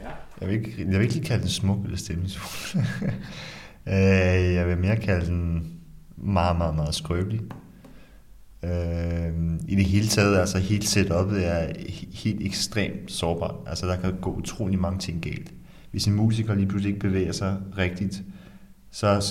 Ja. 0.00 0.10
Jeg 0.40 0.48
vil 0.48 0.56
ikke, 0.56 0.74
jeg 0.78 0.86
vil 0.86 1.00
ikke 1.00 1.14
lige 1.14 1.24
kalde 1.24 1.42
det 1.42 1.50
smuk 1.50 1.84
eller 1.84 1.98
stemningsfuld. 1.98 2.82
Øh, 3.86 4.54
jeg 4.54 4.68
vil 4.68 4.78
mere 4.78 4.96
kalde 4.96 5.26
den 5.26 5.72
meget, 6.16 6.58
meget, 6.58 6.74
meget 6.74 6.94
skrøbelig. 6.94 7.40
Øh, 8.64 9.32
I 9.68 9.76
det 9.76 9.84
hele 9.84 10.06
taget, 10.06 10.38
altså 10.38 10.58
helt 10.58 10.88
setupet 10.88 11.46
er 11.46 11.72
helt 12.12 12.46
ekstremt 12.46 13.12
sårbart. 13.12 13.54
Altså 13.66 13.86
der 13.86 13.96
kan 13.96 14.14
gå 14.20 14.34
utrolig 14.34 14.78
mange 14.78 14.98
ting 14.98 15.22
galt. 15.22 15.52
Hvis 15.90 16.06
en 16.06 16.14
musiker 16.14 16.54
lige 16.54 16.66
pludselig 16.66 16.88
ikke 16.88 17.08
bevæger 17.08 17.32
sig 17.32 17.56
rigtigt, 17.78 18.22
så 18.90 19.22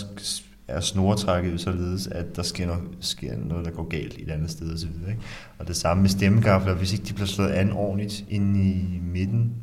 er 0.68 0.80
snoretrækket 0.80 1.52
jo 1.54 1.58
således, 1.58 2.08
at 2.08 2.36
der 2.36 2.44
sker 2.44 2.66
noget, 2.66 2.84
sker 3.00 3.38
noget, 3.38 3.66
der 3.66 3.72
går 3.72 3.88
galt 3.88 4.18
i 4.18 4.22
et 4.22 4.30
andet 4.30 4.52
sted 4.52 4.74
osv. 4.74 4.88
Og, 4.88 5.14
og 5.60 5.68
det 5.68 5.76
samme 5.76 6.02
med 6.02 6.10
stemmegafler, 6.10 6.74
hvis 6.74 6.94
ikke 6.94 7.06
de 7.06 7.14
bliver 7.14 7.28
slået 7.28 7.50
an 7.50 7.72
ordentligt 7.72 8.26
ind 8.30 8.58
i 8.58 9.00
midten, 9.04 9.54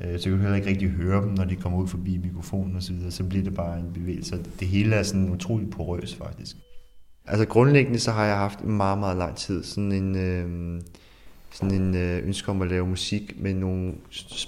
Øh, 0.00 0.18
så 0.18 0.24
kan 0.24 0.32
du 0.32 0.38
heller 0.38 0.56
ikke 0.56 0.68
rigtig 0.68 0.88
høre 0.88 1.22
dem, 1.22 1.30
når 1.30 1.44
de 1.44 1.56
kommer 1.56 1.78
ud 1.78 1.88
forbi 1.88 2.18
mikrofonen 2.18 2.76
og 2.76 2.82
så 2.82 2.92
videre. 2.92 3.10
Så 3.10 3.24
bliver 3.24 3.44
det 3.44 3.54
bare 3.54 3.80
en 3.80 3.92
bevægelse. 3.94 4.38
Det 4.60 4.68
hele 4.68 4.94
er 4.94 5.02
sådan 5.02 5.30
utroligt 5.30 5.70
porøs 5.70 6.14
faktisk. 6.14 6.56
Altså 7.30 7.46
grundlæggende 7.46 7.98
så 7.98 8.12
har 8.12 8.24
jeg 8.24 8.36
haft 8.36 8.64
meget, 8.64 8.98
meget 8.98 9.16
lang 9.16 9.36
tid 9.36 9.64
sådan 9.64 9.92
en, 9.92 10.16
øh, 10.16 10.80
sådan 11.50 11.74
en 11.74 11.96
øh, 11.96 12.26
ønske 12.26 12.50
om 12.50 12.62
at 12.62 12.68
lave 12.68 12.86
musik 12.86 13.34
med 13.40 13.54
nogle 13.54 13.94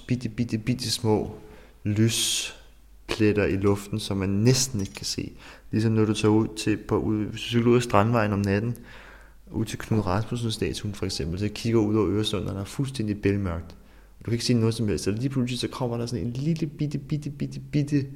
bitte, 0.06 0.28
bitte, 0.28 0.58
bitte 0.58 0.90
små 0.90 1.34
lyspletter 1.84 3.44
i 3.44 3.56
luften, 3.56 4.00
som 4.00 4.16
man 4.16 4.28
næsten 4.28 4.80
ikke 4.80 4.94
kan 4.94 5.06
se. 5.06 5.32
Ligesom 5.70 5.92
når 5.92 6.04
du 6.04 6.14
tager 6.14 6.32
ud 6.32 6.48
til, 6.56 6.76
på, 6.76 6.98
ud, 6.98 7.24
hvis 7.24 7.50
du 7.52 7.70
ud 7.70 7.76
af 7.76 7.82
Strandvejen 7.82 8.32
om 8.32 8.38
natten, 8.38 8.76
ud 9.50 9.64
til 9.64 9.78
Knud 9.78 10.06
Rasmussen 10.06 10.50
statuen 10.50 10.94
for 10.94 11.04
eksempel, 11.06 11.38
så 11.38 11.48
kigger 11.54 11.80
ud 11.80 11.96
over 11.96 12.08
Øresund, 12.08 12.44
og 12.44 12.54
der 12.54 12.60
er 12.60 12.64
fuldstændig 12.64 13.22
bælmørkt. 13.22 13.76
Du 14.20 14.24
kan 14.24 14.32
ikke 14.32 14.44
se 14.44 14.54
noget 14.54 14.74
som 14.74 14.88
helst. 14.88 15.08
og 15.08 15.14
lige 15.14 15.28
pludselig 15.28 15.60
så 15.60 15.68
kommer 15.68 15.96
der 15.96 16.06
sådan 16.06 16.26
en 16.26 16.32
lille 16.32 16.66
bitte, 16.66 16.98
bitte, 16.98 17.30
bitte, 17.30 17.60
bitte 17.60 18.06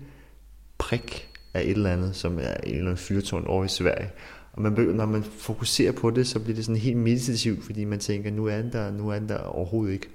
prik 0.79 1.29
af 1.55 1.63
et 1.63 1.71
eller 1.71 1.93
andet, 1.93 2.17
som 2.17 2.39
er 2.39 2.55
en 2.55 2.71
eller 2.71 2.81
anden 2.81 2.97
fyrtårn 2.97 3.45
over 3.47 3.65
i 3.65 3.69
Sverige. 3.69 4.11
Og 4.57 4.63
man, 4.63 4.73
når 4.73 5.07
man 5.07 5.23
fokuserer 5.23 5.93
på 5.93 6.11
det, 6.11 6.27
så 6.27 6.41
bliver 6.41 6.57
det 6.57 6.65
sådan 6.65 6.81
helt 6.81 6.97
meditativt, 6.97 7.65
fordi 7.65 7.85
man 7.85 7.99
tænker, 7.99 8.31
nu 8.31 8.47
er 8.47 8.63
den 8.63 8.73
der, 8.73 8.91
nu 8.91 9.09
er 9.09 9.19
den 9.19 9.29
der 9.29 9.39
overhovedet 9.39 9.93
ikke. 9.93 10.09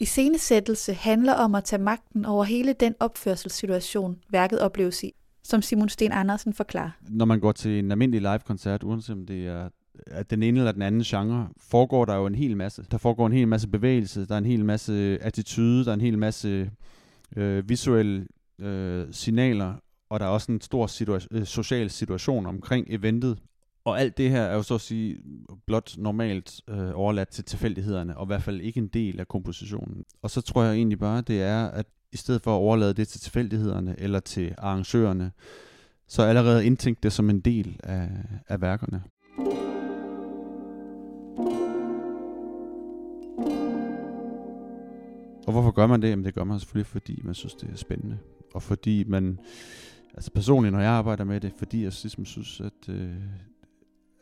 I 0.00 0.04
scenesættelse 0.04 0.94
handler 0.94 1.32
om 1.32 1.54
at 1.54 1.64
tage 1.64 1.82
magten 1.82 2.24
over 2.24 2.44
hele 2.44 2.72
den 2.72 2.94
opførselssituation, 3.00 4.18
værket 4.30 4.60
opleves 4.60 5.02
i, 5.02 5.12
som 5.42 5.62
Simon 5.62 5.88
Sten 5.88 6.12
Andersen 6.12 6.54
forklarer. 6.54 6.90
Når 7.08 7.24
man 7.24 7.40
går 7.40 7.52
til 7.52 7.78
en 7.78 7.90
almindelig 7.90 8.20
live-koncert, 8.20 8.82
uanset 8.82 9.16
om 9.16 9.26
det 9.26 9.46
er 9.46 9.68
at 10.06 10.30
den 10.30 10.42
ene 10.42 10.58
eller 10.58 10.72
den 10.72 10.82
anden 10.82 11.02
genre, 11.02 11.48
foregår 11.58 12.04
der 12.04 12.16
jo 12.16 12.26
en 12.26 12.34
hel 12.34 12.56
masse. 12.56 12.84
Der 12.90 12.98
foregår 12.98 13.26
en 13.26 13.32
hel 13.32 13.48
masse 13.48 13.68
bevægelse, 13.68 14.26
der 14.26 14.34
er 14.34 14.38
en 14.38 14.44
hel 14.44 14.64
masse 14.64 15.18
attitude, 15.20 15.84
der 15.84 15.90
er 15.90 15.94
en 15.94 16.00
hel 16.00 16.18
masse 16.18 16.70
øh, 17.36 17.68
visuelle 17.68 18.26
øh, 18.58 19.06
signaler, 19.10 19.74
og 20.10 20.20
der 20.20 20.26
er 20.26 20.30
også 20.30 20.52
en 20.52 20.60
stor 20.60 20.86
situa- 20.86 21.26
øh, 21.30 21.44
social 21.44 21.90
situation 21.90 22.46
omkring 22.46 22.86
eventet. 22.90 23.38
Og 23.84 24.00
alt 24.00 24.18
det 24.18 24.30
her 24.30 24.42
er 24.42 24.54
jo 24.54 24.62
så 24.62 24.74
at 24.74 24.80
sige 24.80 25.16
blot 25.66 25.94
normalt 25.98 26.60
øh, 26.68 26.90
overladt 26.94 27.28
til 27.28 27.44
tilfældighederne, 27.44 28.16
og 28.16 28.24
i 28.24 28.26
hvert 28.26 28.42
fald 28.42 28.60
ikke 28.60 28.78
en 28.78 28.88
del 28.88 29.20
af 29.20 29.28
kompositionen. 29.28 30.04
Og 30.22 30.30
så 30.30 30.40
tror 30.40 30.62
jeg 30.62 30.74
egentlig 30.74 30.98
bare, 30.98 31.20
det 31.20 31.42
er, 31.42 31.66
at 31.66 31.86
i 32.12 32.16
stedet 32.16 32.42
for 32.42 32.50
at 32.50 32.60
overlade 32.60 32.94
det 32.94 33.08
til 33.08 33.20
tilfældighederne 33.20 33.94
eller 33.98 34.20
til 34.20 34.54
arrangørerne, 34.58 35.32
så 36.08 36.22
allerede 36.22 36.66
indtænkt 36.66 37.02
det 37.02 37.12
som 37.12 37.30
en 37.30 37.40
del 37.40 37.80
af, 37.82 38.08
af 38.48 38.60
værkerne. 38.60 39.02
Og 45.46 45.52
hvorfor 45.52 45.70
gør 45.70 45.86
man 45.86 46.02
det? 46.02 46.08
Jamen 46.08 46.24
det 46.24 46.34
gør 46.34 46.44
man 46.44 46.60
selvfølgelig, 46.60 46.86
fordi 46.86 47.20
man 47.24 47.34
synes, 47.34 47.54
det 47.54 47.70
er 47.70 47.76
spændende. 47.76 48.18
Og 48.54 48.62
fordi 48.62 49.04
man, 49.04 49.38
altså 50.14 50.30
personligt, 50.30 50.72
når 50.72 50.80
jeg 50.80 50.90
arbejder 50.90 51.24
med 51.24 51.40
det, 51.40 51.52
fordi 51.56 51.76
jeg 51.82 51.92
ligesom 52.02 52.24
synes, 52.24 52.60
at, 52.60 52.88
øh, 52.88 53.14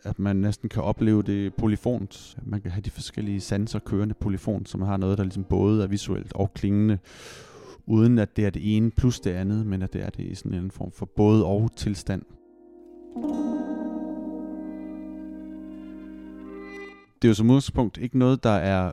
at 0.02 0.18
man 0.18 0.36
næsten 0.36 0.68
kan 0.68 0.82
opleve 0.82 1.22
det 1.22 1.54
polyfont. 1.54 2.38
Man 2.42 2.60
kan 2.60 2.70
have 2.70 2.82
de 2.82 2.90
forskellige 2.90 3.40
sanser 3.40 3.78
kørende 3.78 4.14
polyfont, 4.14 4.68
så 4.68 4.78
man 4.78 4.88
har 4.88 4.96
noget, 4.96 5.18
der 5.18 5.24
ligesom 5.24 5.44
både 5.44 5.82
er 5.82 5.86
visuelt 5.86 6.32
og 6.32 6.54
klingende, 6.54 6.98
uden 7.86 8.18
at 8.18 8.36
det 8.36 8.46
er 8.46 8.50
det 8.50 8.76
ene 8.76 8.90
plus 8.90 9.20
det 9.20 9.30
andet, 9.30 9.66
men 9.66 9.82
at 9.82 9.92
det 9.92 10.02
er 10.02 10.10
det 10.10 10.24
i 10.24 10.34
sådan 10.34 10.54
en 10.54 10.70
form 10.70 10.92
for 10.92 11.06
både 11.06 11.44
og 11.44 11.70
tilstand. 11.76 12.22
Det 17.22 17.28
er 17.28 17.30
jo 17.30 17.34
som 17.34 17.50
udgangspunkt 17.50 17.98
ikke 17.98 18.18
noget, 18.18 18.44
der 18.44 18.50
er 18.50 18.92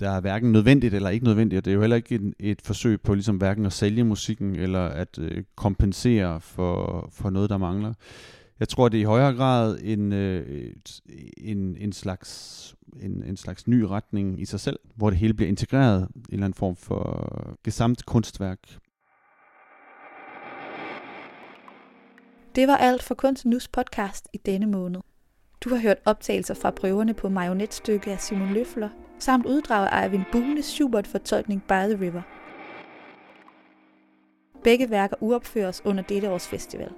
der 0.00 0.10
er 0.10 0.20
hverken 0.20 0.52
nødvendigt 0.52 0.94
eller 0.94 1.10
ikke 1.10 1.24
nødvendigt, 1.24 1.58
og 1.58 1.64
det 1.64 1.70
er 1.70 1.74
jo 1.74 1.80
heller 1.80 1.96
ikke 1.96 2.14
et, 2.14 2.34
et 2.38 2.62
forsøg 2.62 3.00
på 3.00 3.14
ligesom 3.14 3.36
hverken 3.36 3.66
at 3.66 3.72
sælge 3.72 4.04
musikken 4.04 4.56
eller 4.56 4.84
at 4.84 5.18
øh, 5.18 5.44
kompensere 5.56 6.40
for, 6.40 7.08
for 7.12 7.30
noget, 7.30 7.50
der 7.50 7.58
mangler. 7.58 7.94
Jeg 8.60 8.68
tror, 8.68 8.88
det 8.88 8.98
er 8.98 9.02
i 9.02 9.04
højere 9.04 9.34
grad 9.34 9.78
en, 9.82 10.12
øh, 10.12 10.72
en, 11.36 11.76
en, 11.76 11.92
slags, 11.92 12.74
en, 13.00 13.22
en 13.22 13.36
slags 13.36 13.66
ny 13.66 13.82
retning 13.82 14.40
i 14.40 14.44
sig 14.44 14.60
selv, 14.60 14.78
hvor 14.94 15.10
det 15.10 15.18
hele 15.18 15.34
bliver 15.34 15.48
integreret 15.48 16.08
i 16.14 16.18
en 16.18 16.24
eller 16.32 16.44
anden 16.44 16.58
form 16.58 16.76
for 16.76 17.58
gesamt 17.64 18.06
kunstværk. 18.06 18.58
Det 22.54 22.68
var 22.68 22.76
alt 22.76 23.02
for 23.02 23.14
Kunst 23.14 23.46
News 23.46 23.68
podcast 23.68 24.28
i 24.32 24.38
denne 24.46 24.66
måned. 24.66 25.00
Du 25.60 25.68
har 25.68 25.76
hørt 25.76 25.98
optagelser 26.04 26.54
fra 26.54 26.70
prøverne 26.70 27.14
på 27.14 27.28
marionetstykke 27.28 28.10
af 28.10 28.20
Simon 28.20 28.52
Løfler, 28.52 28.88
samt 29.18 29.46
uddrag 29.46 29.88
af 29.92 30.04
Eivind 30.04 30.24
Bunes 30.32 30.64
Schubert-fortolkning 30.64 31.62
By 31.68 31.94
the 31.94 32.00
River. 32.00 32.22
Begge 34.64 34.90
værker 34.90 35.16
uopføres 35.20 35.82
under 35.84 36.02
dette 36.02 36.30
års 36.30 36.48
festival. 36.48 36.92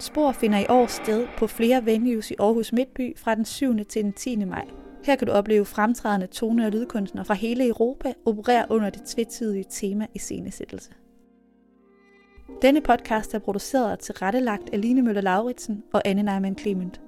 Spor 0.00 0.32
finder 0.32 0.58
i 0.58 0.66
år 0.68 0.86
sted 0.86 1.26
på 1.38 1.46
flere 1.46 1.86
venues 1.86 2.30
i 2.30 2.34
Aarhus 2.38 2.72
Midtby 2.72 3.18
fra 3.18 3.34
den 3.34 3.44
7. 3.44 3.84
til 3.84 4.04
den 4.04 4.12
10. 4.12 4.44
maj. 4.44 4.68
Her 5.04 5.16
kan 5.16 5.26
du 5.26 5.32
opleve 5.32 5.64
fremtrædende 5.64 6.26
tone- 6.26 6.66
og 6.66 6.72
lydkunstnere 6.72 7.24
fra 7.24 7.34
hele 7.34 7.68
Europa 7.68 8.12
operere 8.24 8.66
under 8.70 8.90
det 8.90 9.02
tvetydige 9.02 9.64
tema 9.70 10.06
i 10.14 10.18
scenesættelse. 10.18 10.90
Denne 12.62 12.80
podcast 12.80 13.34
er 13.34 13.38
produceret 13.38 13.92
og 13.92 13.98
tilrettelagt 13.98 14.70
af 14.72 14.80
Line 14.80 15.02
Møller 15.02 15.20
Lauritsen 15.22 15.82
og 15.92 16.02
Anne 16.04 16.22
Neumann 16.22 16.58
Clement. 16.58 17.00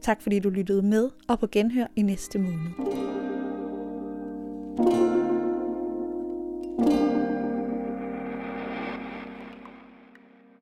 Tak 0.00 0.22
fordi 0.22 0.38
du 0.38 0.48
lyttede 0.48 0.82
med, 0.82 1.10
og 1.28 1.38
på 1.38 1.46
genhør 1.46 1.86
i 1.96 2.02
næste 2.02 2.38
måned. 2.38 2.70
thank 4.78 4.92
you 4.92 5.07